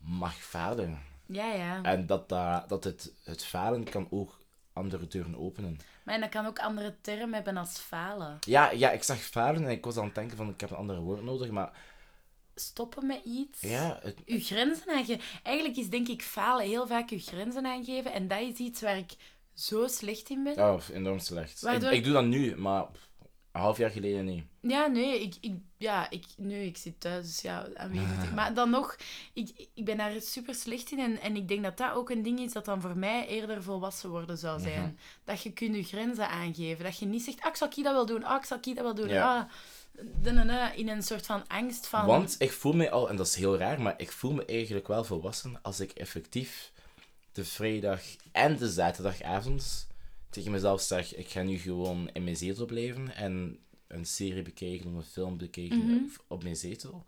[0.00, 1.08] mag falen.
[1.32, 1.82] Ja, ja.
[1.82, 4.38] En dat, dat, dat het, het falen kan ook
[4.72, 5.78] andere deuren openen.
[6.04, 8.38] Maar en dat kan ook andere termen hebben als falen.
[8.46, 10.76] Ja, ja, ik zag falen en ik was aan het denken van, ik heb een
[10.76, 11.72] andere woord nodig, maar
[12.54, 13.60] Stoppen met iets.
[13.60, 15.24] ja, het, Uw grenzen aangeven.
[15.42, 18.12] Eigenlijk is denk ik falen heel vaak uw grenzen aangeven.
[18.12, 19.12] En dat is iets waar ik
[19.54, 20.58] zo slecht in ben.
[20.58, 21.60] oh, enorm slecht.
[21.60, 22.84] Waardoor- Ik, ik doe dat nu, maar
[23.52, 24.44] een half jaar geleden niet.
[24.60, 28.32] Ja, nee, ik, ik, ja, ik, nee, ik zit thuis, dus ja, aanwezig.
[28.34, 28.96] Maar dan nog,
[29.32, 30.98] ik, ik ben daar super slecht in.
[30.98, 33.62] En, en ik denk dat dat ook een ding is dat dan voor mij eerder
[33.62, 34.82] volwassen worden zou zijn.
[34.82, 34.92] Mhm.
[35.24, 36.84] Dat je kunt je grenzen aangeven.
[36.84, 38.24] Dat je niet zegt, ah, ik zal dat wel doen.
[38.24, 39.08] Ah, ik zal dat wel doen.
[39.08, 39.48] Ja.
[40.24, 42.06] Ah, in een soort van angst van...
[42.06, 44.88] Want ik voel me al, en dat is heel raar, maar ik voel me eigenlijk
[44.88, 46.72] wel volwassen als ik effectief
[47.32, 48.00] de vrijdag
[48.32, 49.88] en de zaterdagavond
[50.30, 54.86] tegen mezelf zeg, ik ga nu gewoon in mijn zetel blijven en een serie bekijken
[54.90, 55.94] of een film bekijken Mhm.
[56.04, 57.04] op- op mijn zetel.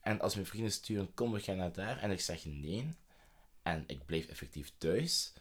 [0.00, 2.88] En als mijn vrienden sturen, kom, we gaan naar daar, en ik zeg nee,
[3.62, 5.32] en ik blijf effectief thuis,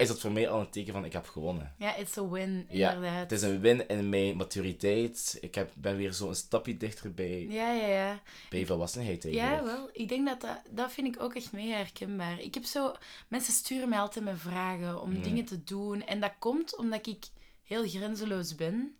[0.00, 1.74] is dat voor mij al een teken van, ik heb gewonnen.
[1.78, 3.20] Ja, it's a win, Ja, inderdaad.
[3.20, 5.38] het is een win in mijn maturiteit.
[5.40, 8.20] Ik heb, ben weer zo een stapje dichter bij, Ja, ja, ja.
[8.50, 9.56] bij volwassenheid eigenlijk.
[9.60, 9.88] Ja, wel.
[9.92, 10.60] Ik denk dat dat...
[10.70, 12.40] Dat vind ik ook echt mega herkenbaar.
[12.40, 12.92] Ik heb zo...
[13.28, 15.22] Mensen sturen mij altijd met vragen om Mm.
[15.22, 16.06] dingen te doen.
[16.06, 17.24] En dat komt omdat ik
[17.64, 18.96] heel grenzeloos ben.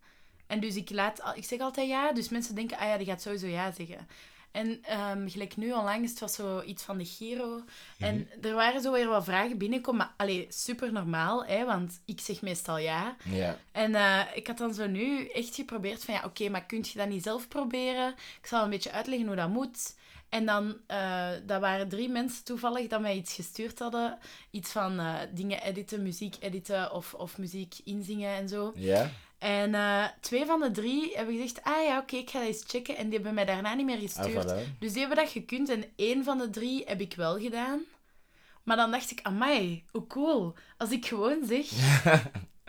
[0.47, 1.21] En dus ik laat...
[1.35, 2.11] Ik zeg altijd ja.
[2.13, 4.07] Dus mensen denken, ah ja, die gaat sowieso ja zeggen.
[4.51, 7.61] En ehm, gelijk nu onlangs, het was zo iets van de Giro.
[7.99, 8.47] En Mhm.
[8.47, 9.99] er waren zo weer wat vragen binnenkomen.
[10.05, 11.65] Maar allee, super normaal, hè.
[11.65, 13.15] Want ik zeg meestal ja.
[13.71, 16.97] En eh, ik had dan zo nu echt geprobeerd van ja, oké, maar kun je
[16.97, 18.09] dat niet zelf proberen?
[18.41, 19.95] Ik zal een beetje uitleggen hoe dat moet.
[20.29, 24.17] En dan, eh dat waren drie mensen toevallig dat mij iets gestuurd hadden.
[24.51, 28.71] Iets van eh, dingen editen, muziek editen of, of muziek inzingen en zo.
[28.75, 29.09] Ja?
[29.41, 32.63] En eh, twee van de drie hebben gezegd, ah ja, oké, ik ga dat eens
[32.67, 32.97] checken.
[32.97, 34.45] En die hebben mij daarna niet meer Ah, gestuurd.
[34.51, 34.77] voilà.
[34.79, 37.81] Dus die hebben dat gekund en één van de drie heb ik wel gedaan.
[38.63, 40.53] Maar dan dacht ik, amai, hoe cool.
[40.77, 41.65] Als ik gewoon zeg,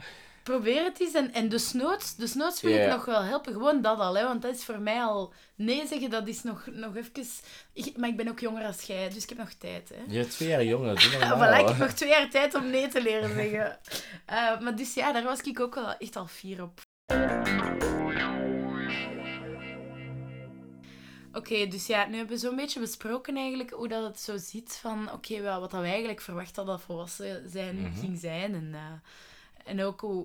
[0.42, 1.14] probeer het eens.
[1.14, 3.52] En, en dus noods, dus noods wil ik nog wel helpen.
[3.52, 5.32] Gewoon dat al, hè, want dat is voor mij al...
[5.54, 7.24] Nee zeggen, dat is nog, nog even...
[7.72, 10.02] Ik, maar ik ben ook jonger als jij, dus ik heb nog tijd, hè.
[10.06, 11.02] Je bent twee jaar jonger,
[11.38, 13.78] voilà, ik heb nog twee jaar tijd om nee te leren zeggen.
[14.26, 16.80] Eh, maar dus ja, daar was ik ook wel echt al fier op.
[21.34, 24.78] Oké, dus ja, nu hebben we zo'n beetje besproken eigenlijk hoe dat het zo zit
[24.80, 27.98] van, oké, wel, wat dat we eigenlijk verwacht hadden dat volwassen zijn Mhm.
[28.00, 28.80] ging zijn en, eh,
[29.64, 30.24] en ook hoe,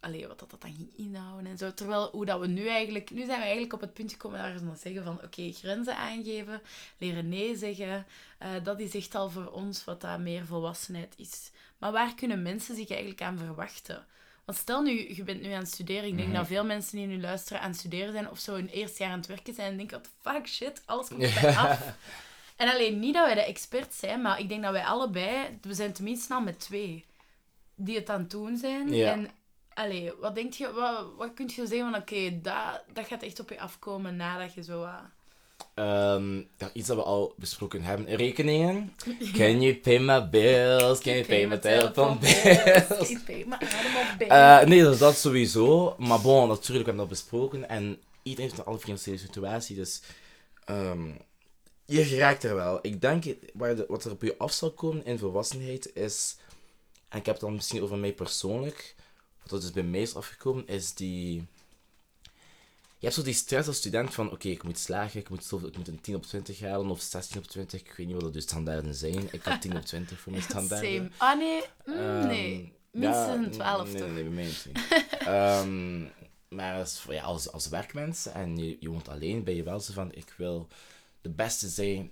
[0.00, 1.74] wat dat, dat dan ging inhouden en zo.
[1.74, 4.54] Terwijl hoe dat we nu eigenlijk, nu zijn we eigenlijk op het punt gekomen waar
[4.54, 6.60] we zeggen van, oké, grenzen aangeven,
[6.98, 8.06] leren nee zeggen,
[8.38, 11.50] eh, dat is echt al voor ons wat dat meer volwassenheid is.
[11.78, 14.06] Maar waar kunnen mensen zich eigenlijk aan verwachten?
[14.44, 16.04] Want stel nu, je bent nu aan het studeren.
[16.08, 16.36] Ik denk Mhm.
[16.36, 19.12] dat veel mensen die nu luisteren aan het studeren zijn of zo hun eerste jaar
[19.12, 21.94] aan het werken zijn en denken, fuck, shit, alles komt mij af.
[22.56, 25.74] En alleen niet dat wij de experts zijn, maar ik denk dat wij allebei, we
[25.74, 27.04] zijn tenminste al met twee
[27.78, 28.94] die het aan het doen zijn.
[28.94, 29.12] Ja.
[29.12, 29.30] En
[29.74, 33.40] allee, wat denk je, wat, wat kun je zeggen van oké, dat, dat gaat echt
[33.40, 34.86] op je afkomen nadat je zo...
[35.74, 38.16] Ehm, ja, iets dat we al besproken hebben.
[38.16, 38.94] Rekeningen.
[39.36, 41.00] Can you pay my bills?
[41.00, 43.10] Can you pay my telephone bills?
[43.10, 44.28] Ik pay mijn adem op bij.
[44.28, 45.94] Eh, nee, dat, dat sowieso.
[45.98, 47.68] Maar bon, natuurlijk, we hebben dat besproken.
[47.68, 49.76] En iedereen heeft een alle financiële situatie.
[49.76, 50.02] Dus
[50.64, 51.10] ehm,
[51.84, 52.78] je geraakt er wel.
[52.82, 53.24] Ik denk,
[53.88, 56.36] wat er op je af zal komen in volwassenheid is...
[57.08, 58.94] En ik heb het dan misschien over mij persoonlijk.
[59.42, 61.46] Wat er dus bij mij is afgekomen, is die...
[63.00, 65.68] Je hebt zo die stress als student van, oké, ik moet slagen, ik moet, zoveel-
[65.68, 68.32] ik moet een 10 op 20 halen, of 16 op 20, ik weet niet wat
[68.32, 69.28] de standaarden zijn.
[69.32, 70.90] Ik had 10 op 20 voor mijn standaarden.
[70.96, 71.10] Same.
[71.32, 72.72] Ah nee, Mm, Ehm, nee.
[72.92, 74.10] Minstens ja, een 12 nee, toch?
[74.10, 74.66] Nee, bij mij niet.
[75.18, 76.00] Ehm,
[76.48, 79.92] maar als, ja, als, als werkmens en je, je woont alleen, ben je wel zo
[79.92, 80.68] van: ik wil
[81.20, 82.10] de beste zijn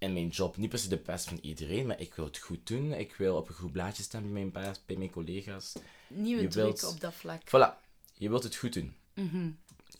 [0.00, 0.56] in mijn job.
[0.56, 2.92] Niet per se de beste van iedereen, maar ik wil het goed doen.
[2.92, 5.72] Ik wil op een goed blaadje staan bij mijn baas, bij mijn collega's.
[6.08, 7.42] Nieuwe je druk wilt- op dat vlak.
[7.46, 7.82] Voilà,
[8.14, 8.94] je wilt het goed doen.
[9.14, 9.50] Mhm.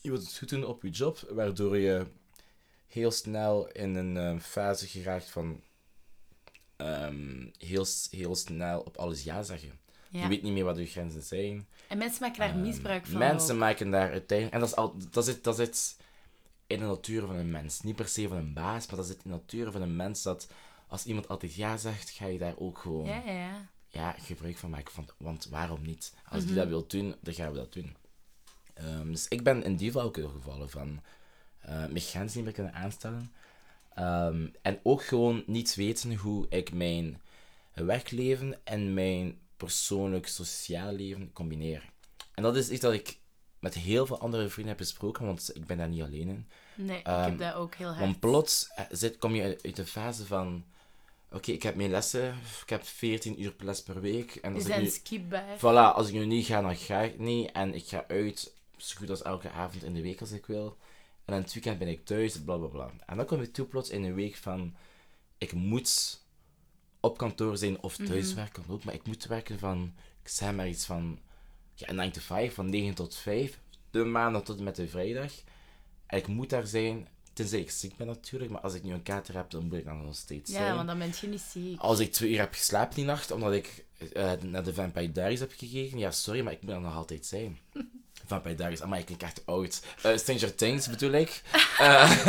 [0.00, 2.06] Je wilt het goed doen op je job, waardoor je
[2.86, 5.60] heel snel in een eh, fase geraakt van
[6.76, 9.78] ehm, heel, heel snel op alles ja zeggen.
[10.10, 10.22] Ja.
[10.22, 11.66] Je weet niet meer wat je grenzen zijn.
[11.88, 13.18] En mensen maken daar Ehm, misbruik van.
[13.18, 13.60] Mensen ook.
[13.60, 14.54] maken daar uiteindelijk...
[14.54, 15.96] En dat, is al, dat, zit, dat zit
[16.70, 17.80] in de natuur van een mens.
[17.80, 20.22] Niet per se van een baas, maar dat zit in de natuur van een mens
[20.22, 20.48] dat
[20.88, 24.12] als iemand altijd ja zegt, ga je daar ook gewoon Ja, ja, ja.
[24.18, 24.92] gebruik van maken.
[24.92, 26.14] Van, want waarom niet?
[26.28, 26.46] Als Mhm.
[26.46, 27.96] die dat wil doen, dan gaan we dat doen.
[28.74, 31.00] Ehm, dus ik ben in die valkuil gevallen van
[31.60, 33.32] eh mijn grenzen niet meer kunnen aanstellen.
[33.94, 37.20] Ehm, en ook gewoon niet weten hoe ik mijn
[37.74, 41.90] werkleven en mijn persoonlijk sociaal leven combineer.
[42.34, 43.18] En dat is iets dat ik
[43.60, 46.46] met heel veel andere vrienden heb besproken, want ik ben daar niet alleen in.
[46.74, 48.00] Nee, ik Ehm, heb dat ook heel hard.
[48.00, 50.64] Want plots eh, zit, kom je uit de fase van...
[51.32, 52.34] Oké, ik heb mijn lessen.
[52.62, 54.34] Ik heb 14 uur les per week.
[54.34, 55.56] En als ik zijn nu, skipbaar.
[55.58, 57.52] voilà, als ik nu niet ga, dan ga ik niet.
[57.52, 60.76] En ik ga uit, zo goed als elke avond in de week als ik wil.
[61.24, 62.90] En aan het weekend ben ik thuis, bla bla bla.
[63.06, 64.74] En dan kom ik toe plots in een week van...
[65.38, 66.20] Ik moet
[67.00, 68.84] op kantoor zijn of thuiswerken ook.
[68.84, 69.94] Maar ik moet werken van...
[70.22, 71.18] Ik zeg maar iets van...
[71.86, 73.58] Ja, 9 to 5, van 9 tot 5.
[73.90, 75.32] De maandag tot en met de vrijdag.
[76.06, 78.50] En ik moet daar zijn, tenzij ik ziek ben natuurlijk.
[78.50, 80.74] Maar als ik nu een kater heb, dan moet ik dan nog steeds Ja, zijn.
[80.74, 81.78] want dan ben je niet ziek.
[81.80, 85.40] Als ik twee uur heb geslapen die nacht, omdat ik eh, naar de Vampire Diaries
[85.40, 87.58] heb gekeken, ja, sorry, maar ik moet er nog altijd zijn.
[88.30, 89.82] Vampire Diaries, maar ik klink echt oud.
[90.02, 91.42] Eh, Stranger Things bedoel ik.
[91.78, 92.26] Eh,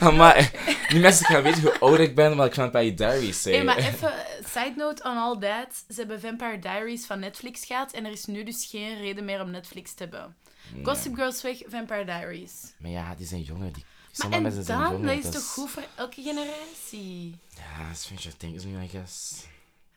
[0.18, 0.52] maar
[0.88, 3.54] die mensen gaan weten hoe oud ik ben, omdat ik Vampire Diaries zei.
[3.54, 5.84] Hey, maar even, eh, side note on all that.
[5.88, 9.40] Ze hebben Vampire Diaries van Netflix gehad en er is nu dus geen reden meer
[9.40, 10.36] om Netflix te hebben.
[10.82, 12.74] Gossip Girls weg, Vampire Diaries.
[12.78, 13.72] Maar ja, die zijn jonger.
[13.72, 13.84] Die...
[13.84, 15.14] Maar Sommige en mensen zijn dan, jonger.
[15.14, 17.38] dat is toch goed voor elke generatie?
[17.56, 19.44] Ja, Stranger Things nu, I guess.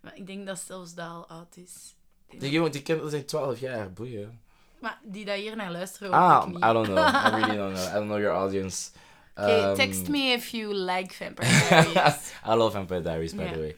[0.01, 1.95] Maar ik denk dat zelfs dat al oud is.
[2.39, 4.41] Die, jongen, die kinderen zijn 12 jaar, boeien.
[4.79, 6.73] Maar die dat hier naar luisteren, Ah, hoop ik I niet.
[6.73, 6.97] don't know.
[6.97, 7.87] I really don't know.
[7.91, 8.89] I don't know your audience.
[9.37, 11.49] Okay, Um, text me if you like Vampire
[11.93, 12.33] Diaries.
[12.45, 13.75] I love Vampire Diaries, by the way.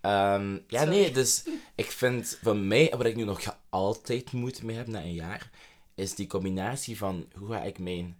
[0.00, 0.88] Ehm, ja, Sorry.
[0.94, 1.44] nee, dus
[1.74, 5.50] ik vind van mij, wat ik nu nog altijd moeite mee heb na een jaar,
[5.94, 8.16] is die combinatie van hoe ga ik mijn,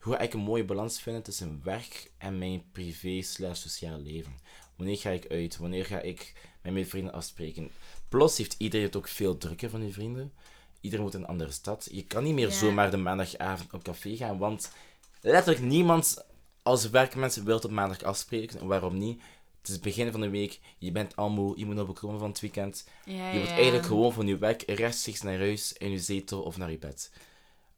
[0.00, 4.32] hoe ga ik een mooie balans vinden tussen werk en mijn privé slash sociaal leven.
[4.76, 5.56] Wanneer ga ik uit?
[5.56, 6.32] Wanneer ga ik
[6.62, 7.70] met mijn vrienden afspreken?
[8.08, 10.32] Plus heeft iedereen het ook veel drukker van je vrienden.
[10.80, 11.88] Iedereen moet in een andere stad.
[11.90, 12.54] Je kan niet meer Ja.
[12.54, 14.72] zomaar de maandagavond op café gaan, want
[15.20, 16.24] letterlijk niemand
[16.62, 18.60] als werkmensen wil op maandag afspreken.
[18.60, 19.20] En waarom niet?
[19.58, 22.18] Het is het begin van de week, je bent al moe, je moet nog bekomen
[22.18, 22.88] van het weekend.
[23.04, 23.54] Ja, Je moet ja.
[23.54, 27.12] eigenlijk gewoon van je werk rechtstreeks naar huis, in je zetel of naar je bed.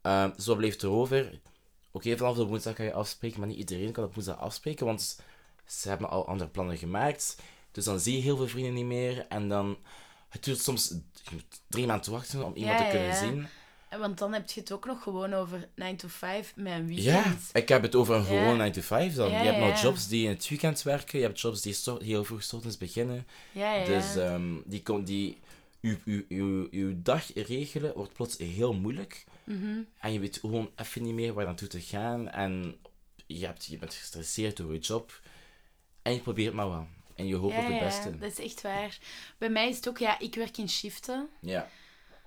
[0.01, 1.39] Ehm wat blijft er over?
[1.91, 5.19] Oké, vanaf de woensdag kan je afspreken, maar niet iedereen kan op woensdag afspreken, want
[5.65, 7.37] ze hebben al andere plannen gemaakt.
[7.71, 9.77] Dus dan zie je heel veel vrienden niet meer en dan...
[10.33, 10.93] Het duurt soms
[11.67, 13.19] drie maanden wachten om iemand Ja, te kunnen ja, ja.
[13.19, 13.47] zien.
[13.89, 16.93] En Want dan heb je het ook nog gewoon over 9 to 5 met een
[16.95, 17.49] Ja, weekend.
[17.53, 18.27] ik heb het over een Ja.
[18.27, 19.29] gewoon 9 to 5 dan.
[19.31, 19.81] Ja, je hebt ja, nog ja.
[19.81, 23.27] jobs die in het weekend werken, je hebt jobs die heel vroeg ochtends beginnen.
[23.51, 23.85] Ja, ja.
[23.85, 25.37] Dus ehm, die, kon, die
[25.81, 29.23] uw, uw, uw, uw dag regelen wordt plots heel moeilijk.
[29.43, 29.77] Mhm.
[29.99, 32.29] En je weet gewoon even niet meer waar naartoe te gaan.
[32.29, 32.75] En
[33.25, 35.21] je, hebt, je bent gestresseerd door je job.
[36.01, 36.85] En je probeert maar wat.
[37.15, 38.17] En je hoopt ja, op het ja, beste.
[38.17, 38.97] dat is echt waar.
[39.37, 41.29] Bij mij is het ook, ja, ik werk in shiften.
[41.41, 41.69] Ja.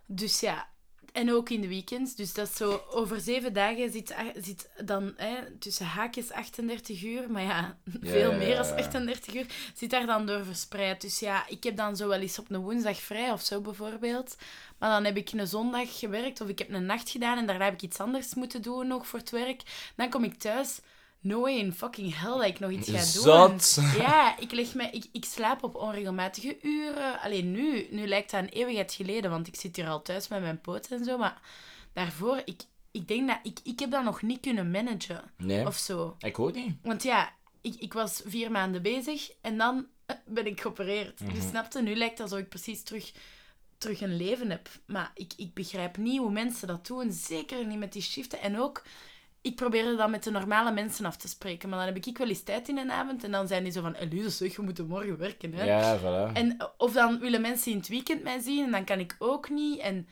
[0.07, 0.69] Dus ja,
[1.17, 2.15] en ook in de weekends.
[2.15, 7.31] Dus dat is zo, over zeven dagen zit, zit dan hè, tussen haakjes 38 uur,
[7.31, 8.85] maar ja, veel ja, meer ja, dan ja.
[8.85, 11.01] 38 uur, zit daar dan door verspreid.
[11.01, 14.37] Dus ja, ik heb dan zo wel eens op een woensdag vrij of zo bijvoorbeeld.
[14.79, 17.65] Maar dan heb ik een zondag gewerkt of ik heb een nacht gedaan en daarna
[17.65, 19.63] heb ik iets anders moeten doen nog voor het werk.
[19.97, 20.81] Dan kom ik thuis.
[21.27, 23.61] No way in fucking hell dat ik nog iets ga doen.
[23.61, 23.85] Zot.
[24.07, 27.21] Ja, ik, leg me, ik, ik slaap op onregelmatige uren.
[27.21, 30.41] Alleen nu, nu lijkt dat een eeuwigheid geleden, want ik zit hier al thuis met
[30.41, 31.19] mijn poten en zo.
[31.19, 31.41] Maar
[31.93, 35.77] daarvoor, ik, ik denk dat ik, ik heb dat nog niet kunnen managen Nee, of
[35.77, 36.17] zo.
[36.19, 36.77] ik ook niet.
[36.83, 41.21] Want ja, ik, ik was vier maanden bezig en dan eh, ben ik geopereerd.
[41.21, 41.35] Mhm.
[41.35, 43.13] Dus snapte, nu lijkt het alsof ik precies terug,
[43.79, 44.69] terug een leven heb.
[44.87, 47.13] Maar ik, ik begrijp niet hoe mensen dat doen.
[47.13, 48.41] Zeker niet met die shiften.
[48.41, 48.83] En ook,
[49.47, 51.69] ik probeerde dat met de normale mensen af te spreken.
[51.69, 53.81] Maar dan heb ik wel eens tijd in een avond en dan zijn die zo
[53.81, 53.95] van...
[53.95, 55.65] Elise, zeg, we moeten morgen werken, hè.
[55.65, 56.33] Ja, voilà.
[56.33, 59.17] En, eh, of dan willen mensen in het weekend mij zien en dan kan ik
[59.19, 59.79] ook niet.
[59.79, 60.09] En,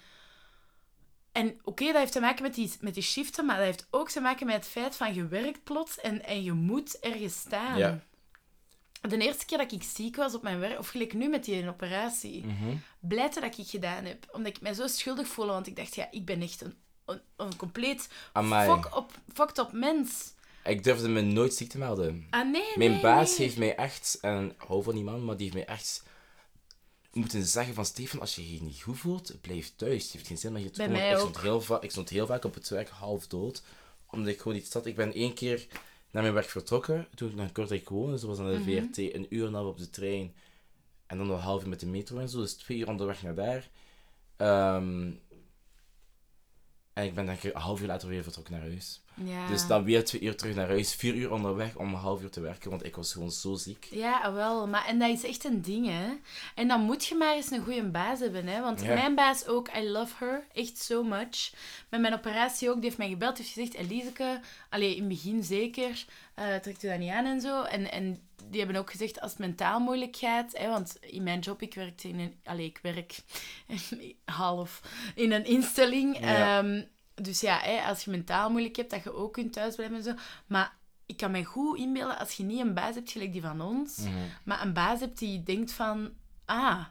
[1.33, 4.11] en oké, dat heeft te maken met die, met die shiften, maar dat heeft ook
[4.11, 7.79] te maken met het feit van je werkt plots en, en je moet ergens staan.
[7.79, 8.01] Ja.
[9.01, 11.69] De eerste keer dat ik ziek was op mijn werk, of gelijk nu met die
[11.69, 12.45] operatie,
[13.01, 14.29] blijte dat ik gedaan heb.
[14.33, 16.75] Omdat ik mij zo schuldig voelde, want ik dacht, ja, ik ben echt een,
[17.07, 20.33] een, een compleet fuck op, fucked up mens.
[20.65, 22.27] Ik durfde me nooit ziek te melden.
[22.31, 23.39] Ah, nee, Mijn nee, baas nee.
[23.47, 26.03] heeft mij echt, en hou van die man, maar die heeft mij echt
[27.13, 30.03] moeten zeggen van Stefan, als je je niet goed voelt, blijf thuis.
[30.05, 32.45] Het heeft geen zin dat je het ik, stond heel va- ik stond heel vaak
[32.45, 33.63] op het werk half dood,
[34.11, 34.87] omdat ik gewoon niet zat.
[34.87, 35.67] Ik ben één keer
[36.11, 38.63] naar mijn werk vertrokken, toen ik naar Kortrijk woonde, zoals aan de Mhm.
[38.87, 40.35] VRT, een uur en een half op de trein,
[41.07, 43.35] en dan nog half uur met de metro en zo, dus twee uur onderweg naar
[43.35, 43.69] daar.
[44.37, 45.11] Ehm,
[46.95, 49.04] En ik ben denk ik een half uur later weer vertrokken naar huis.
[49.15, 49.47] Ja.
[49.49, 50.95] Dus dan weer twee uur terug naar huis.
[50.95, 53.87] Vier uur onderweg om een half uur te werken, want ik was gewoon zo ziek.
[53.91, 54.67] Ja, wel.
[54.69, 56.07] Maar, en dat is echt een ding, hè.
[56.55, 58.61] En dan moet je maar eens een goede baas hebben, hè.
[58.61, 58.95] Want Ja.
[58.95, 60.47] mijn baas ook, I love her.
[60.53, 61.53] Echt so much.
[61.89, 63.37] Met mijn operatie ook, die heeft mij gebeld.
[63.37, 66.05] Die heeft gezegd, Eliseke, allee, in het begin zeker,
[66.35, 67.63] eh trekt u dat niet aan en zo.
[67.63, 68.19] En, en
[68.51, 70.59] die hebben ook gezegd, als het mentaal moeilijk gaat...
[70.59, 72.35] Hè, want in mijn job, ik werkte in een...
[72.45, 73.17] Allee, ik werk
[74.25, 74.81] half
[75.15, 76.19] in een instelling.
[76.21, 76.59] Ja.
[76.59, 76.83] Ehm,
[77.15, 80.15] dus ja, hè, als je mentaal moeilijk hebt, dat je ook kunt thuisblijven en zo.
[80.47, 83.61] Maar ik kan me goed inbeelden als je niet een baas hebt gelijk die van
[83.61, 84.11] ons, Mhm.
[84.45, 86.13] maar een baas hebt die denkt van,
[86.45, 86.85] ah,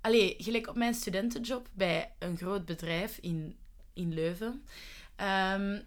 [0.00, 3.56] allee, gelijk op mijn studentenjob bij een groot bedrijf in,
[3.92, 4.64] in Leuven.
[5.16, 5.80] Ehm,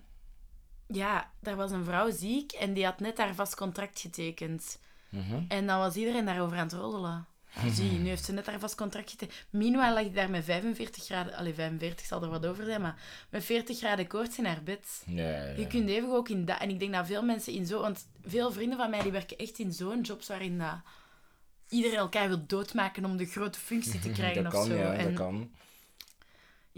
[0.88, 4.80] ja, daar was een vrouw ziek en die had net haar vast contract getekend.
[5.10, 5.44] Mhm.
[5.48, 7.26] En dan was iedereen daarover aan het roddelen.
[7.74, 9.38] Zie, nu heeft ze net haar vast contract getekend.
[9.50, 11.34] Meanwhile lag ik daar met 45 graden...
[11.34, 15.04] Allee, 45 zal er wat over zijn, maar met 40 graden koorts in haar bed.
[15.06, 15.54] Ja, ja, ja.
[15.58, 16.60] Je kunt even ook in dat...
[16.60, 17.82] En ik denk dat veel mensen in zo...
[17.82, 20.82] Want veel vrienden van mij die werken echt in zo'n jobs waarin dat
[21.70, 24.76] iedereen elkaar wil doodmaken om de grote functie te krijgen dat of kan, zo.
[24.76, 25.52] ja, en dat kan.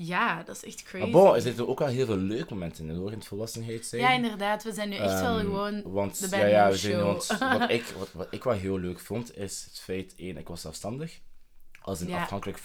[0.06, 1.04] Ja, dat is echt crazy.
[1.12, 3.86] Maar bon, er zitten ook wel heel veel leuke momenten in, hoor, in het volwassenheid
[3.86, 4.02] zijn.
[4.02, 4.64] ja, inderdaad.
[4.64, 7.70] We zijn nu echt wel Ehm, gewoon want, de ja, ja, we zijn, want wat,
[7.70, 11.20] ik, wat, wat ik wel heel leuk vond, is het feit, één, ik was zelfstandig.
[11.82, 12.22] Als een Ja.
[12.22, 12.60] afhankelijk,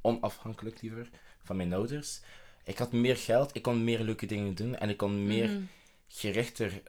[0.00, 1.08] onafhankelijk liever,
[1.44, 2.20] van mijn ouders.
[2.64, 5.60] Ik had meer geld, ik kon meer leuke dingen doen en ik kon meer Mhm.
[6.08, 6.82] gerichter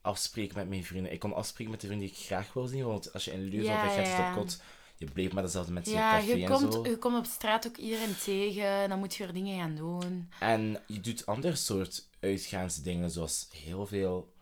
[0.00, 1.12] afspreken met mijn vrienden.
[1.12, 3.42] Ik kon afspreken met de vrienden die ik graag wil zien, want als je in
[3.42, 4.28] Leuven Ja, ja, zit ja.
[4.28, 4.60] op kot,
[5.04, 6.86] je bleef met dezelfde mensen Ja, in je café en komt, zo.
[6.86, 8.88] je komt op straat ook iedereen tegen.
[8.88, 10.30] Dan moet je er dingen gaan doen.
[10.40, 14.32] En je doet ander soort uitgaansdingen, zoals heel veel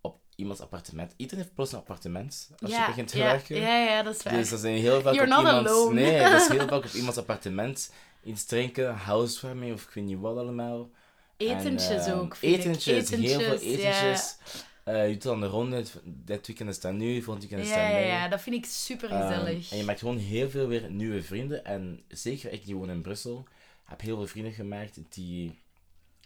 [0.00, 1.14] op iemands appartement.
[1.16, 3.56] Iedereen heeft plots een appartement als ja, je begint te ja, werken.
[3.56, 4.32] Ja, ja, dat is waar.
[4.32, 5.70] Dus dat zijn heel vaak You're op iemands...
[5.70, 5.94] alone.
[5.94, 7.92] Nee, dat is heel vaak op iemands appartement.
[8.24, 10.90] Iets drinken, housewarming of ik weet niet wat allemaal.
[11.36, 12.58] Etentjes En, eh, ook, ik.
[12.58, 14.36] Etentjes, heel veel Etentjes.
[14.84, 17.78] Eh, je doet dan de ronde, dit weekend is dat nu, volgend weekend is dat
[17.78, 18.06] Ja, ja, mij.
[18.06, 19.70] ja, dat vind ik super Ehm, gezellig.
[19.72, 21.64] en je maakt gewoon heel veel weer nieuwe vrienden.
[21.64, 23.46] En zeker ik die woon in Brussel,
[23.84, 25.58] heb heel veel vrienden gemaakt die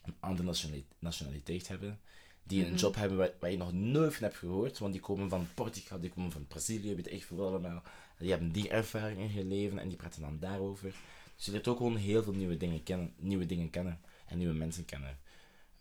[0.04, 2.00] een andere nationali- nationaliteit hebben.
[2.42, 2.70] Die Mhm.
[2.72, 4.78] een job hebben waar, waar je nog nooit van hebt gehoord.
[4.78, 7.82] Want die komen van Portugal, die komen van Brazilië, weet ik veel allemaal.
[8.18, 10.94] Die hebben die ervaring in hun leven en die praten dan daarover.
[11.36, 14.54] Dus je leert ook gewoon heel veel nieuwe dingen kennen, nieuwe dingen kennen en nieuwe
[14.54, 15.18] mensen kennen.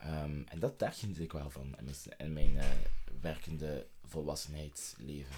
[0.05, 2.69] Ehm, en dat, daar geniet ik wel van in mijn, in mijn eh,
[3.21, 5.35] werkende volwassenheidsleven.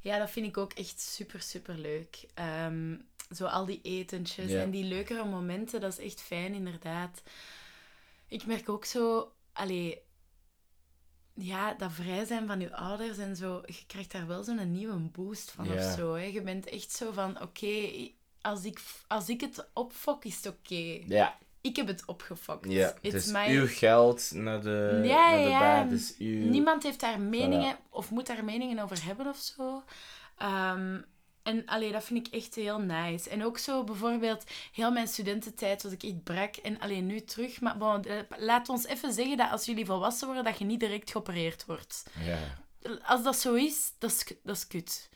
[0.00, 2.26] Ja, dat vind ik ook echt super, super leuk.
[2.34, 2.96] Ehm,
[3.34, 4.60] zo al die etentjes Ja.
[4.62, 7.22] en die leukere momenten, dat is echt fijn, inderdaad.
[8.28, 9.98] Ik merk ook zo, allee,
[11.34, 14.96] ja, dat vrij zijn van je ouders en zo, je krijgt daar wel zo'n nieuwe
[14.98, 15.74] boost van Ja.
[15.88, 16.14] of zo.
[16.14, 16.24] Hè.
[16.24, 18.08] Je bent echt zo van, oké,
[18.40, 21.00] als, ik, als ik het opfok, is het oké.
[21.06, 22.70] Ja, Ik heb het opgefokt.
[22.70, 25.58] Ja, It's is my- uw geld naar de, Ja, naar de ja.
[25.58, 26.00] baan.
[26.18, 26.48] Uw...
[26.48, 29.82] Niemand heeft daar meningen of moet daar meningen over hebben of zo.
[30.38, 31.00] Ehm,
[31.42, 33.30] en allee, dat vind ik echt heel nice.
[33.30, 36.56] En ook zo bijvoorbeeld, heel mijn studententijd was ik echt brak.
[36.56, 37.60] En alleen nu terug.
[37.60, 40.80] Maar bon, eh, laat ons even zeggen dat als jullie volwassen worden, dat je niet
[40.80, 42.04] direct geopereerd wordt.
[42.24, 42.38] Ja.
[43.04, 45.08] Als dat zo is, dat is, dat is kut.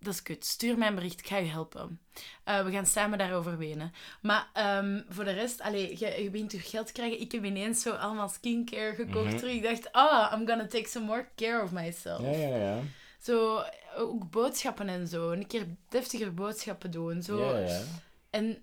[0.00, 0.44] Dat is kut.
[0.44, 2.00] Stuur mij een bericht, ik ga je helpen.
[2.44, 3.92] Eh, we gaan samen daarover wenen.
[4.22, 7.20] Maar ehm, voor de rest, allee, je, je begint terug geld te krijgen.
[7.20, 9.38] Ik heb ineens zo allemaal skincare gekocht.
[9.38, 9.54] Terug.
[9.54, 12.20] Ik dacht, ah, I'm gonna take some more care of myself.
[12.20, 12.80] Ja, ja, ja.
[13.22, 13.62] Zo,
[13.96, 15.30] ook boodschappen en zo.
[15.30, 17.22] Een keer deftiger boodschappen doen.
[17.22, 17.38] Zo.
[17.38, 17.82] ja, ja.
[18.30, 18.62] En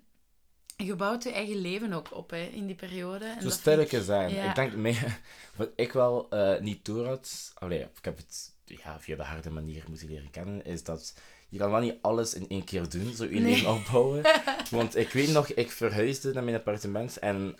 [0.76, 3.24] je bouwt je eigen leven ook op hè, in die periode.
[3.24, 4.34] En Zo sterker zijn.
[4.34, 4.48] Ja.
[4.48, 4.98] Ik denk, mee,
[5.56, 9.50] wat ik wel eh, niet door had, allee, ik heb het ja, via de harde
[9.50, 11.14] manier moeten leren kennen, is dat
[11.48, 13.42] je kan wel niet alles in één keer doen, zo je Nee.
[13.54, 14.22] leven opbouwen.
[14.70, 17.56] Want ik weet nog, ik verhuisde naar mijn appartement en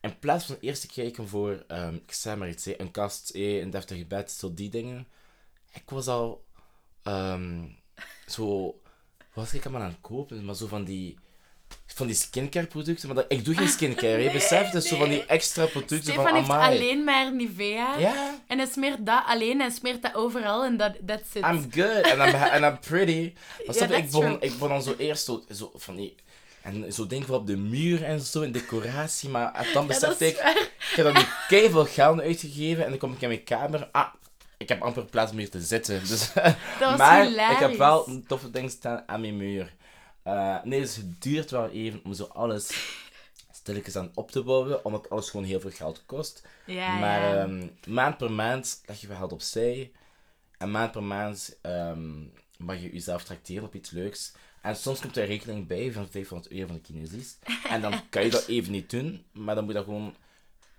[0.00, 3.70] in plaats van eerst te kijken voor, ehm, ik zeg maar iets, een kast, een
[3.70, 5.06] deftig bed, zo die dingen,
[5.72, 6.44] ik was al
[7.02, 7.64] ehm,
[8.26, 8.62] zo,
[9.16, 10.44] wat was ik allemaal aan het kopen?
[10.44, 11.18] Maar zo van die,
[12.02, 14.96] van die skincare producten, maar dat, ik doe geen skincare, je beseft, het is zo
[14.96, 16.76] van die extra producten Stefan van heeft amai.
[16.76, 17.98] alleen maar Nivea.
[17.98, 21.44] Ja, En hij smeert dat alleen en smeert dat overal en dat that's it.
[21.44, 23.32] I'm good and I'm, and I'm pretty.
[23.66, 26.14] Maar Ja, ik, begon, ik begon dan zo eerst zo, zo van die...
[26.62, 29.28] En zo denk ik wel op de muur en zo, in decoratie.
[29.28, 30.56] Maar dan dat besefte ik, waar.
[30.90, 32.84] ik heb dan nu keiveel geld uitgegeven.
[32.84, 33.88] En dan kom ik in mijn kamer.
[33.92, 34.06] Ah,
[34.56, 36.00] ik heb amper plaats om hier te zitten.
[36.00, 36.32] Dus,
[36.80, 37.54] was maar hilarisch.
[37.60, 39.72] ik heb wel een toffe ding staan aan mijn muur.
[40.22, 42.70] Eh, nee, dus het duurt wel even om zo alles
[43.52, 44.84] stilletjes aan op te bouwen.
[44.84, 46.46] Omdat alles gewoon heel veel geld kost.
[46.66, 47.42] Ja, Maar ja.
[47.42, 49.92] ehm, maand per maand leg je wel geld opzij.
[50.58, 52.20] En maand per maand ehm,
[52.56, 54.32] mag je jezelf tracteren op iets leuks.
[54.62, 57.38] En soms komt er een rekening bij van 500 euro van de kinesist.
[57.68, 60.14] En dan kan je dat even niet doen, maar dan moet je dat gewoon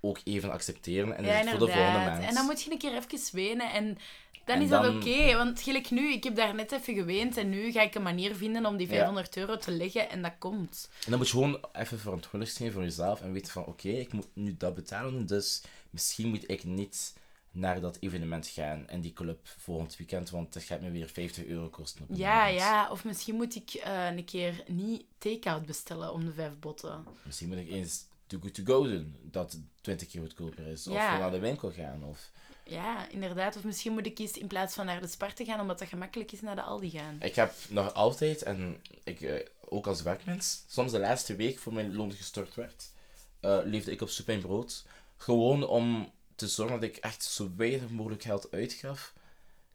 [0.01, 1.17] ook even accepteren.
[1.17, 2.23] En Ja, is voor de volgende maand.
[2.23, 3.97] En dan moet je een keer even wenen en
[4.45, 5.35] dan En is dan- dat oké.
[5.35, 8.35] Want gelijk nu, ik heb daar net even geweend en nu ga ik een manier
[8.35, 8.93] vinden om die Ja.
[8.93, 10.89] 500 euro te leggen en dat komt.
[11.05, 14.13] En dan moet je gewoon even verantwoordelijk zijn voor jezelf en weten van oké, ik
[14.13, 17.13] moet nu dat betalen, dus misschien moet ik niet
[17.51, 21.45] naar dat evenement gaan en die club volgend weekend, want dat gaat me weer 50
[21.45, 22.05] euro kosten.
[22.09, 22.89] Op Ja, ja.
[22.91, 27.05] Of misschien moet ik eh, een keer niet take-out bestellen om de vijf botten.
[27.23, 30.87] Misschien moet ik eens Too Good To Go doen, dat 20 keer goedkoper is.
[30.87, 31.17] Of Ja.
[31.17, 32.03] naar de winkel gaan.
[32.03, 32.31] Of...
[32.63, 33.55] Ja, inderdaad.
[33.57, 35.87] Of misschien moet ik eens in plaats van naar de Spar te gaan, omdat dat
[35.87, 37.17] gemakkelijk is, naar de Aldi gaan.
[37.21, 41.73] Ik heb nog altijd, en ik, eh, ook als werkmens, soms de laatste week voor
[41.73, 42.91] mijn loon gestort werd,
[43.39, 44.85] eh, leefde ik op soep en brood.
[45.17, 49.13] Gewoon om te zorgen dat ik echt zo weinig mogelijk geld uitgaf.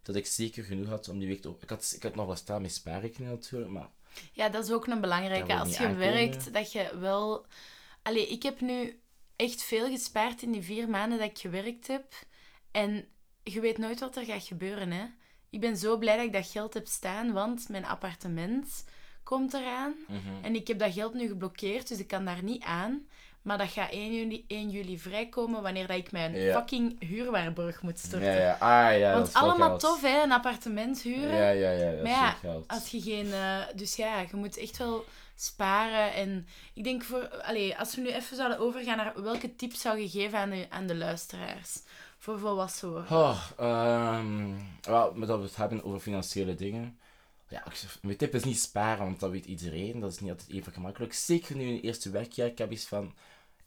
[0.03, 1.55] Dat ik zeker genoeg had om die week te...
[1.61, 3.89] Ik had, ik had nog wat staan met spaarrekening natuurlijk, maar...
[4.33, 5.55] Ja, dat is ook een belangrijke.
[5.55, 6.13] Als je aankomen.
[6.13, 7.47] werkt, dat je wel...
[8.03, 9.01] Allee, ik heb nu
[9.37, 12.05] echt veel gespaard in die vier maanden dat ik gewerkt heb.
[12.83, 13.05] En
[13.43, 15.05] je weet nooit wat er gaat gebeuren, hè.
[15.51, 18.85] Ik ben zo blij dat ik dat geld heb staan, want mijn appartement
[19.23, 19.95] komt eraan.
[20.09, 20.19] Mhm.
[20.45, 23.07] En ik heb dat geld nu geblokkeerd, dus ik kan daar niet aan.
[23.43, 26.53] Maar dat gaat 1 juli, 1 juli vrijkomen wanneer dat ik mijn Ja.
[26.59, 28.33] fucking huurwaarborg moet storten.
[28.35, 28.53] Ja, ja.
[28.91, 29.81] Ah, ja, Want allemaal geld.
[29.81, 31.37] tof, hè, een appartement huren.
[31.37, 31.91] Ja, ja, ja.
[31.91, 32.69] Dat Maar ja, geld.
[32.69, 33.33] Als je geen...
[33.33, 35.05] eh, dus ja, je moet echt wel
[35.35, 36.13] sparen.
[36.15, 37.29] En ik denk voor...
[37.43, 40.67] Allee, als we nu even zouden overgaan naar welke tips zou je geven aan de,
[40.69, 41.83] aan de luisteraars?
[42.19, 43.11] Voor volwassen worden.
[43.11, 46.99] Oh, ehm, wel, met dat we het hebben over financiële dingen.
[47.49, 47.65] Ja,
[48.03, 50.01] mijn tip is niet sparen, want dat weet iedereen.
[50.01, 51.13] Dat is niet altijd even gemakkelijk.
[51.13, 52.47] Zeker nu in het eerste werkjaar.
[52.47, 53.15] Ik heb iets van...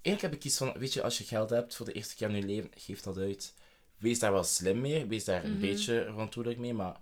[0.01, 2.29] Eigenlijk heb ik iets van, weet je, als je geld hebt voor de eerste keer
[2.29, 3.53] in je leven, geef dat uit.
[3.97, 5.05] Wees daar wel slim mee.
[5.05, 6.73] Wees daar een beetje verantwoordelijk mee.
[6.73, 6.97] Maar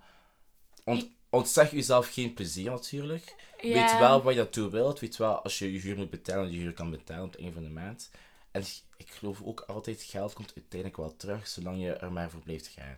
[0.84, 3.34] ont, ontzeg jezelf geen plezier natuurlijk.
[3.60, 5.00] Weet wel wat je naartoe wilt.
[5.00, 7.54] Weet wel, als je je huur moet betalen, je huur kan betalen op het einde
[7.54, 8.10] van de maand.
[8.50, 8.62] En
[8.96, 12.66] ik geloof ook altijd, geld komt uiteindelijk wel terug, zolang je er maar voor blijft
[12.66, 12.96] gaan.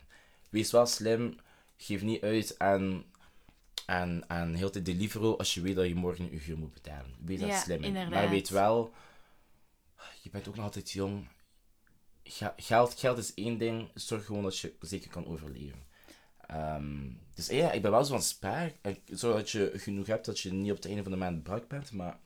[0.49, 1.35] Wees wel slim.
[1.77, 3.03] Geef niet uit aan,
[3.85, 7.15] aan, aan heel de Deliveroo als je weet dat je morgen je huur moet betalen.
[7.25, 7.93] Wees daar Ja, slim in.
[8.09, 8.93] Maar weet wel,
[10.21, 11.27] je bent ook nog altijd jong.
[12.23, 13.89] Ge- Geld, geld is één ding.
[13.93, 15.83] Zorg gewoon dat je zeker kan overleven.
[16.47, 18.71] Ehm, dus ja, ik ben wel zo van spaar.
[18.81, 21.67] En Zodat je genoeg hebt dat je niet op het einde van de maand brak
[21.67, 21.91] bent.
[21.91, 22.19] Maar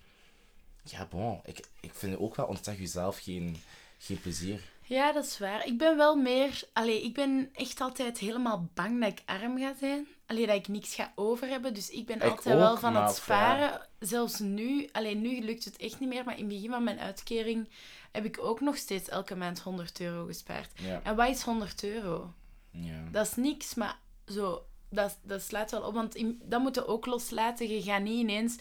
[0.91, 1.39] ja, bon.
[1.45, 3.57] Ik, ik vind ook wel, ontzeg jezelf geen,
[3.97, 4.61] geen plezier.
[4.87, 5.65] Ja, dat is waar.
[5.65, 6.63] Ik ben wel meer...
[6.73, 10.07] Allee, ik ben echt altijd helemaal bang dat ik arm ga zijn.
[10.25, 11.73] Allee, dat ik niks ga over hebben.
[11.73, 13.13] Dus ik ben Ik altijd wel van het ja.
[13.13, 13.87] sparen.
[13.99, 14.89] Zelfs nu...
[14.91, 16.23] Alleen nu lukt het echt niet meer.
[16.23, 17.69] Maar in het begin van mijn uitkering
[18.11, 20.71] heb ik ook nog steeds elke maand 100 euro gespaard.
[20.75, 21.01] Ja.
[21.03, 22.33] En wat is 100 euro?
[22.71, 23.03] ja.
[23.11, 24.66] Dat is niks, maar zo...
[24.89, 27.69] Dat, dat slaat wel op, want in- dat moet je ook loslaten.
[27.69, 28.57] Je gaat niet ineens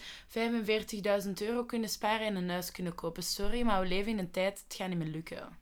[1.27, 3.23] 45.000 euro kunnen sparen en een huis kunnen kopen.
[3.23, 5.59] Sorry, maar we leven in een tijd, het gaat niet meer lukken.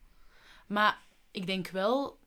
[0.67, 0.97] Maar
[1.31, 2.19] ik denk wel,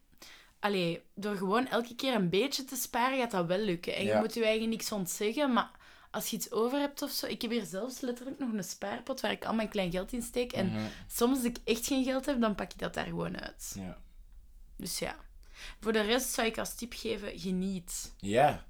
[0.58, 3.94] allee, door gewoon elke keer een beetje te sparen, gaat dat wel lukken.
[3.94, 5.70] En je moet je eigen niks ontzeggen, maar
[6.10, 7.26] als je iets over hebt of zo...
[7.26, 10.22] Ik heb hier zelfs letterlijk nog een spaarpot waar ik al mijn klein geld in
[10.22, 10.52] steek.
[10.52, 10.78] En Mhm.
[11.06, 13.72] soms als ik echt geen geld heb, dan pak ik dat daar gewoon uit.
[13.76, 13.98] ja.
[14.76, 15.16] Dus ja.
[15.80, 18.12] Voor de rest zou ik als tip geven, geniet.
[18.18, 18.64] Ja.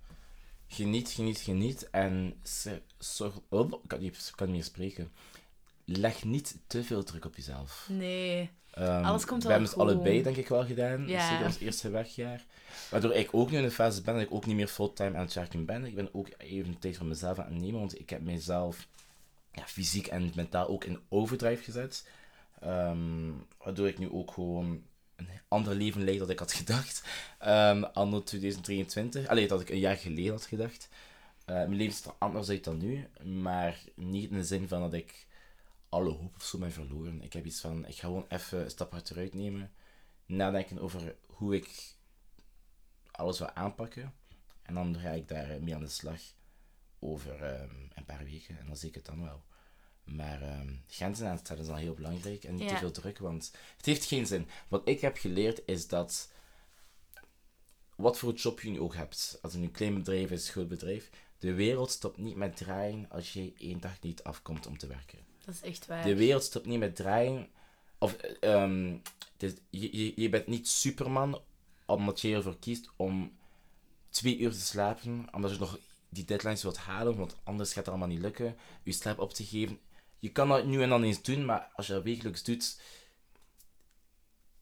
[0.66, 1.91] Geniet, geniet, geniet.
[1.91, 2.41] En
[2.99, 3.41] zorg...
[3.49, 5.12] Oh, ik kan niet, ik kan niet meer spreken.
[5.84, 7.86] Leg niet te veel druk op jezelf.
[7.91, 8.51] Nee.
[8.70, 11.09] Ehm, Alles komt we wel hebben het allebei, denk ik, wel gedaan.
[11.09, 11.28] Ja.
[11.28, 12.45] Zeker ons eerste werkjaar.
[12.91, 15.24] Waardoor ik ook nu in een fase ben dat ik ook niet meer fulltime aan
[15.24, 15.84] het werken ben.
[15.84, 18.86] Ik ben ook even tijd voor mezelf aan het nemen, want ik heb mezelf
[19.53, 22.09] ja, fysiek en mentaal ook in overdrive gezet.
[22.61, 24.82] Ehm, waardoor ik nu ook gewoon
[25.18, 27.02] een ander leven leid dan ik had gedacht.
[27.38, 29.26] Ehm anno 2023.
[29.26, 30.88] Allee, dat ik een jaar geleden had gedacht.
[31.44, 33.08] Eh, mijn leven ziet er anders uit dan nu.
[33.24, 35.26] Maar niet in de zin van dat ik
[35.88, 37.22] alle hoop of zo ben verloren.
[37.22, 39.72] Ik heb iets van, ik ga gewoon even een stap achteruit nemen.
[40.26, 41.94] Nadenken over hoe ik
[43.10, 44.14] alles wil aanpakken.
[44.62, 46.20] En dan ga ik daar mee aan de slag
[46.98, 48.58] over ehm, een paar weken.
[48.58, 49.42] En dan zie ik het dan wel.
[50.09, 52.44] Maar ehm, grenzen aanstellen is al heel belangrijk.
[52.44, 52.68] En niet Ja.
[52.68, 54.48] te veel druk, want het heeft geen zin.
[54.68, 56.30] Wat ik heb geleerd is dat...
[57.96, 59.38] Wat voor job je nu ook hebt.
[59.42, 61.11] Als het nu een klein bedrijf is, een groot bedrijf.
[61.38, 65.18] De wereld stopt niet met draaien als je één dag niet afkomt om te werken.
[65.44, 66.04] Dat is echt waar.
[66.04, 67.48] De wereld stopt niet met draaien.
[67.98, 68.16] Of,
[69.38, 71.40] is- je, je, je bent niet Superman
[71.86, 73.36] omdat je ervoor kiest om
[74.11, 75.78] twee uur te slapen, omdat je nog
[76.09, 78.56] die deadlines wilt halen, want anders gaat het allemaal niet lukken.
[78.82, 79.78] Je slaap op te geven.
[80.18, 82.80] Je kan dat nu en dan eens doen, maar als je dat wekelijks doet,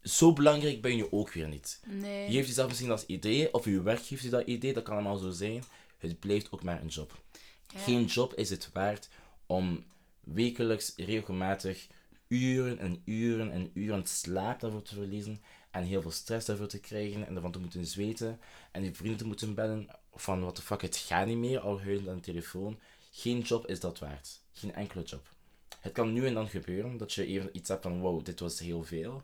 [0.02, 1.80] zo belangrijk ben je ook weer niet.
[1.86, 2.26] Nee.
[2.26, 4.94] Je geeft jezelf misschien dat idee, of je werk geeft je dat idee, dat kan
[4.94, 5.64] allemaal zo zijn.
[5.98, 7.22] Het blijft ook maar een job.
[7.66, 9.08] Geen job is het waard
[9.46, 9.84] om
[10.20, 11.86] wekelijks, regelmatig,
[12.28, 15.40] uren en uren en uren slaap daarvoor te verliezen.
[15.70, 17.26] En heel veel stress daarvoor te krijgen.
[17.26, 18.40] En ervan te moeten zweten.
[18.72, 19.88] En je vrienden te moeten bellen.
[20.14, 21.60] Van wat de fuck, het gaat niet meer.
[21.60, 22.78] Al huilend aan de telefoon.
[23.10, 24.40] Geen job is dat waard.
[24.52, 25.35] Geen enkele job.
[25.80, 28.58] Het kan nu en dan gebeuren dat je even iets hebt van wow, dit was
[28.58, 29.22] heel veel.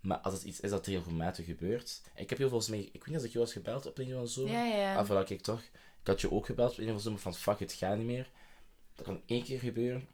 [0.00, 2.00] Maar als het iets is dat regelmatig gebeurt.
[2.14, 4.04] Ik heb heel volgens mij, ik weet niet of ik je was gebeld op een
[4.04, 4.52] of andere zomer.
[4.52, 4.96] Ja, ja.
[4.96, 5.60] Ah, voilà, kijk toch.
[6.00, 8.06] Ik had je ook gebeld op een of andere zomer van fuck, het gaat niet
[8.06, 8.30] meer.
[8.94, 10.08] Dat kan één keer gebeuren.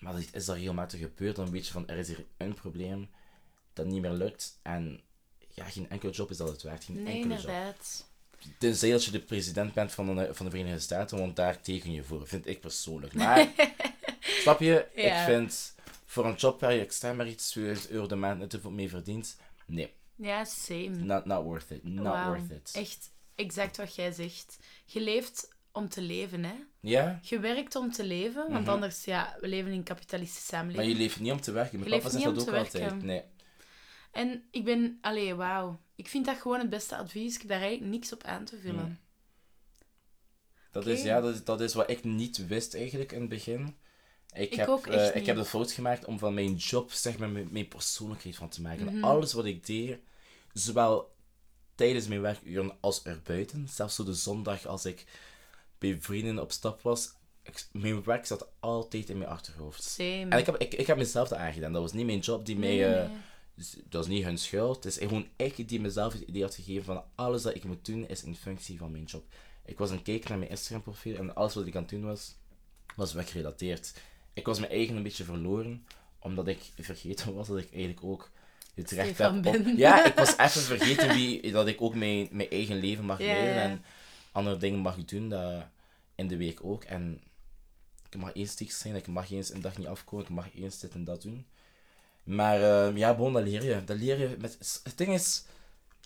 [0.00, 2.54] Maar als het is dat regelmatig gebeurt, dan weet je van er is hier een
[2.54, 3.08] probleem
[3.72, 4.58] dat niet meer lukt.
[4.62, 5.00] En
[5.48, 6.84] ja, geen enkele job is dat het waard.
[6.84, 7.42] Geen Nee, enkele job.
[7.42, 8.06] inderdaad.
[8.58, 11.92] Tenzij dat je de president bent van de, van de Verenigde Staten, want daar teken
[11.92, 13.14] je voor, vind ik persoonlijk.
[13.14, 13.52] Maar,
[14.44, 14.86] snap je?
[14.94, 15.20] Ja.
[15.20, 15.74] Ik vind,
[16.06, 18.70] voor een job waar je extreem maar iets 2000 euro de maand net te veel
[18.70, 19.36] mee verdient,
[19.66, 20.88] nee, Ja, same.
[20.88, 21.84] not, not worth it.
[21.84, 22.70] Not worth it.
[22.74, 24.58] Echt exact wat jij zegt.
[24.84, 26.54] Je leeft om te leven, hè.
[26.80, 27.20] Ja?
[27.22, 30.92] Je werkt om te leven, want anders, ja, we leven in een kapitalistische Maar samenleving.
[30.92, 31.78] je leeft niet om te werken.
[31.78, 33.02] Mijn Je papa zegt dat ook altijd.
[33.02, 33.22] Nee.
[34.12, 35.80] En ik ben, allee, wauw.
[35.94, 37.34] Ik vind dat gewoon het beste advies.
[37.34, 38.84] Ik heb daar eigenlijk niks op aan te vullen.
[38.84, 38.98] Hmm.
[40.70, 43.76] Dat, is, ja, dat, is, dat is wat ik niet wist eigenlijk in het begin.
[44.34, 47.18] Ik, Ik heb, ook eh, ik heb de fout gemaakt om van mijn job zeg
[47.18, 48.84] maar, mijn, mijn persoonlijkheid van te maken.
[48.84, 49.04] Mhm.
[49.04, 49.98] Alles wat ik deed,
[50.52, 51.12] zowel
[51.74, 55.04] tijdens mijn werkuren als erbuiten, zelfs zo de zondag als ik
[55.78, 57.12] bij vrienden op stap was,
[57.42, 59.82] ik- mijn werk zat altijd in mijn achterhoofd.
[59.82, 60.26] Same.
[60.28, 61.72] En ik heb, ik, ik heb mezelf dat aangedaan.
[61.72, 62.76] Dat was niet mijn job die mij...
[62.76, 63.08] Nee,
[63.54, 64.84] dus dat is niet hun schuld.
[64.84, 67.84] Het is gewoon ik die mezelf het idee had gegeven van alles dat ik moet
[67.84, 69.24] doen is in functie van mijn job.
[69.64, 72.04] Ik was een kijken naar mijn Instagram profiel en alles wat ik aan het doen
[72.04, 72.34] was,
[72.96, 73.92] was weggerelateerd.
[74.34, 75.86] Ik was mijn eigen een beetje verloren,
[76.18, 78.30] omdat ik vergeten was dat ik eigenlijk ook
[78.74, 79.60] het recht heb op...
[79.76, 83.62] Ja, ik was even vergeten wie, dat ik ook mijn, mijn eigen leven mag leiden
[83.62, 83.84] en
[84.32, 85.64] andere dingen mag doen dat,
[86.14, 86.84] in de week ook.
[86.84, 87.20] En
[88.10, 90.78] ik mag eens ziek zijn, ik mag eens een dag niet afkomen, ik mag eens
[90.78, 91.46] dit en dat doen.
[92.24, 93.84] Maar eh, ja, bon, dat leer je.
[93.84, 94.80] Dat leer je met...
[94.84, 95.44] Het ding is,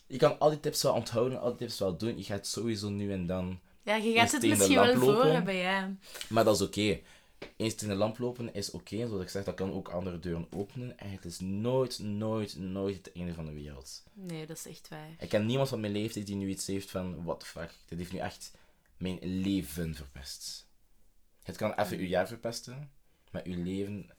[0.07, 2.17] je kan al die tips wel onthouden, al die tips wel doen.
[2.17, 3.61] Je gaat sowieso nu en dan...
[3.83, 5.93] Ja, je gaat het misschien wel voor hebben, ja.
[6.29, 7.01] Maar dat is oké.
[7.57, 9.07] Eens tegen de lamp lopen is oké.
[9.07, 10.99] Zoals ik zeg, dat kan ook andere deuren openen.
[10.99, 14.03] En het is nooit, nooit, nooit het einde van de wereld.
[14.13, 15.09] Nee, dat is echt waar.
[15.19, 17.25] Ik ken niemand van mijn leeftijd die nu iets heeft van...
[17.25, 18.53] What the fuck, dit heeft nu echt
[18.97, 20.67] mijn leven verpest.
[21.43, 22.91] Het kan even uw jaar verpesten,
[23.31, 24.11] maar uw leven...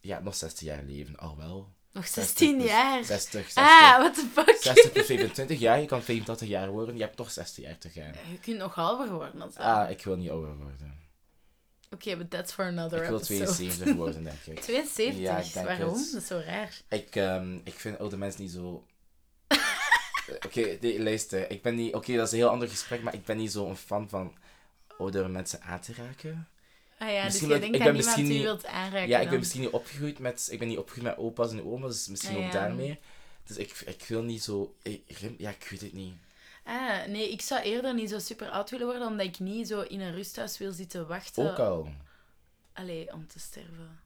[0.00, 1.72] Ja, nog 60 jaar leven, al wel.
[1.92, 3.04] Nog 60 16 plus- jaar.
[3.04, 3.62] 60, 60.
[3.62, 4.56] Ah, what the fuck?
[4.60, 7.88] 60 plus 25 jaar, je kan 85 jaar worden, je hebt toch 60 jaar te
[7.88, 8.12] gaan.
[8.30, 9.54] Je kunt nog ouder worden.
[9.54, 11.02] Ah, ik wil niet ouder worden.
[11.94, 13.44] Oké, but that's for another Ik wil episode.
[13.44, 14.60] 72 worden, denk ik.
[14.60, 15.18] 72?
[15.22, 15.94] Ja, ik denk Waarom?
[15.94, 16.10] het.
[16.12, 16.80] Dat is zo raar.
[16.88, 18.84] Ik, ehm, ik vind oude mensen niet zo...
[20.46, 21.50] Oké, nee, luister.
[21.50, 21.94] Ik ben niet...
[21.94, 24.34] Oké, dat is een heel ander gesprek, maar ik ben niet zo een fan van
[24.98, 26.48] oudere mensen aan te raken.
[26.98, 29.16] Ah ja, Misschien dus je ik denkt ben dat niemand misschien niet- wilt aanraken Ja,
[29.16, 29.30] ik dan.
[29.30, 30.48] ben misschien niet opgegroeid met...
[30.50, 32.58] Ik ben niet opgegroeid met opa's en oma's, dus misschien Ah, ook ja.
[32.60, 32.98] daarmee.
[33.46, 34.74] Dus ik, ik wil niet zo...
[34.82, 36.14] ik- ja, ik weet het niet.
[36.64, 39.80] Ah, nee, ik zou eerder niet zo super oud willen worden, omdat ik niet zo
[39.80, 41.50] in een rusthuis wil zitten wachten.
[41.50, 41.88] Ook al.
[42.72, 44.00] Allee, om te sterven.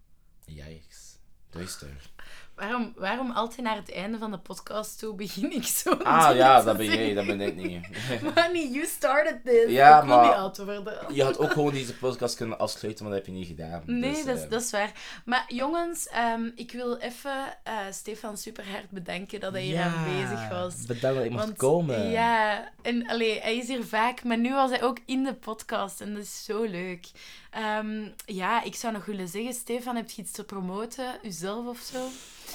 [0.44, 1.16] Yikes.
[1.50, 2.10] Duister.
[2.58, 6.62] Waarom, waarom altijd naar het einde van de podcast toe begin ik zo Ah ja,
[6.62, 7.88] dat ben jij, dat ben ik niet.
[8.34, 9.70] Manny, you started this.
[9.70, 11.14] Ja, ik maar- niet worden.
[11.14, 13.82] Je had ook gewoon deze podcast kunnen afsluiten, maar dat heb je niet gedaan.
[13.86, 14.92] Nee, Dus, dat, is, eh, dat is waar.
[15.24, 19.94] Maar jongens, ehm, ik wil even eh, Stefan super hard bedanken dat hij hier ja,
[19.94, 20.74] aanwezig was.
[20.86, 22.10] Bedankt dat ik mocht komen.
[22.10, 26.00] Ja, en allee, hij is hier vaak, maar nu was hij ook in de podcast
[26.00, 27.10] en dat is zo leuk.
[27.50, 31.18] Ehm, ja, ik zou nog willen zeggen, Stefan, heb je iets te promoten?
[31.22, 31.98] Uzelf of zo?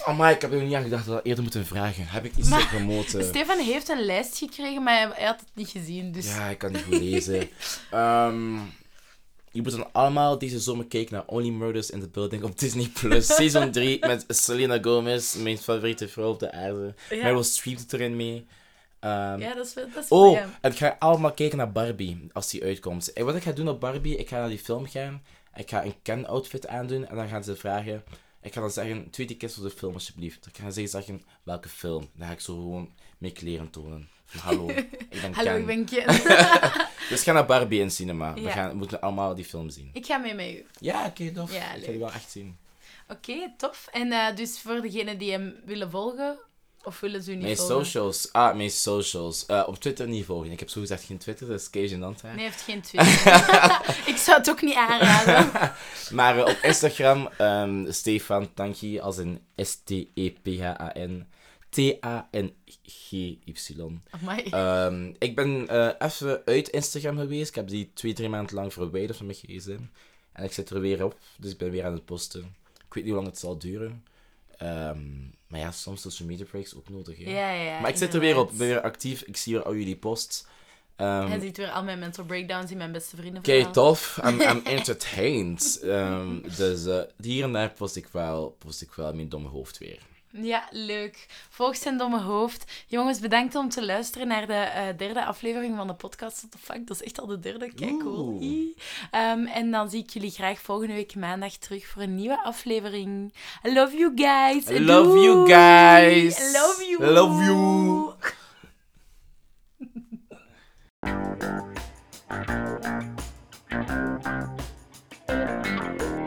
[0.06, 2.08] Amai, ik heb er niet aan gedacht dat ik dat eerder moeten vragen.
[2.08, 3.24] Heb ik iets Maar- te promoten?
[3.34, 6.12] Stefan heeft een lijst gekregen, maar hij, had het niet gezien.
[6.12, 7.50] Dus Ja, ik kan niet goed lezen.
[7.91, 8.54] Ehm,
[9.52, 12.88] je moet dan allemaal deze zomer kijken naar Only Murders in the Building op Disney+.
[12.88, 13.28] Plus.
[13.36, 16.94] Seizoen 3 met Selena Gomez, mijn favoriete vrouw op de aarde.
[17.10, 17.24] Ja.
[17.24, 18.46] Meryl Streep doet erin mee.
[19.00, 22.28] Ehm, ja, dat is, wel- dat is Oh, en ik ga allemaal kijken naar Barbie
[22.34, 23.14] als die uitkomt.
[23.14, 25.24] En wat ik ga doen op Barbie, ik ga naar die film gaan.
[25.56, 28.04] Ik ga een Ken-outfit aandoen en dan gaan ze vragen.
[28.44, 30.44] Ik ga dan zeggen: twee tickets voor de film alsjeblieft.
[30.44, 32.10] Dan gaan ze zeggen welke film.
[32.16, 34.10] Dan ga ik zo gewoon mijn kleren tonen.
[34.26, 34.70] Van, hallo,
[35.10, 35.60] ik ben Hallo, Ken.
[35.60, 36.06] ik ben Ken.
[37.10, 38.34] Dus ga naar Barbie in cinema.
[38.34, 39.89] We, gaan, we moeten allemaal die film zien.
[39.94, 40.66] ik ga mee met u.
[40.80, 41.54] Ja, oké, tof.
[41.54, 42.58] Ja, ik ga die wel echt zien.
[43.08, 43.88] Oké, tof.
[43.91, 46.38] En eh, dus voor degenen die hem willen volgen,
[46.84, 47.76] of willen ze u niet Mijn volgen?
[47.76, 48.30] socials.
[48.32, 49.46] Ah, mijn socials.
[49.46, 50.52] Eh, op Twitter niet volgen.
[50.52, 52.22] Ik heb zo gezegd geen Twitter, dat is kei gênant.
[52.22, 52.28] hè.
[52.28, 53.14] Nee, hij heeft geen Twitter.
[54.14, 55.52] ik zou het ook niet aanraden.
[56.12, 61.28] Maar eh, op Instagram, ehm, Stefan Tanki, als in S-T-E-P-H-A-N.
[61.70, 63.54] T-A-N-G-Y.
[64.52, 67.50] Ehm, ik ben eh, even uit Instagram geweest.
[67.50, 69.80] Ik heb die twee, drie maanden lang verwijderd van mijn gsm.
[70.34, 72.56] En ik zit er weer op, dus ik ben weer aan het posten.
[72.88, 74.06] Ik weet niet hoe lang het zal duren.
[74.58, 74.98] Ehm,
[75.54, 77.18] maar ja, soms social media breaks ook nodig.
[77.18, 77.32] Hè?
[77.32, 77.80] ja, ja, ja.
[77.80, 79.22] maar ik zit er weer op, ben weer actief.
[79.22, 80.45] Ik zie weer al jullie posts.
[80.95, 83.41] Ehm, Hij ziet weer al mijn mental breakdowns in mijn beste vrienden.
[83.41, 84.20] Kijk, tof.
[84.26, 85.80] I'm, I'm entertained.
[85.84, 89.78] Ehm, dus eh, hier en daar post ik wel, post ik wel mijn domme hoofd
[89.78, 89.99] weer.
[90.36, 91.26] Ja, leuk.
[91.50, 92.72] Volgens zijn domme hoofd.
[92.88, 96.38] Jongens, bedankt om te luisteren naar de eh, derde aflevering van de podcast.
[96.38, 97.74] What the fuck, dat is echt al de derde.
[97.74, 98.42] Kijk, cool.
[99.12, 103.34] Ehm, en dan zie ik jullie graag volgende week maandag terug voor een nieuwe aflevering.
[103.64, 104.70] I love you guys.
[104.70, 106.40] I love you guys.
[106.40, 107.04] I love you.
[107.04, 108.14] I love you.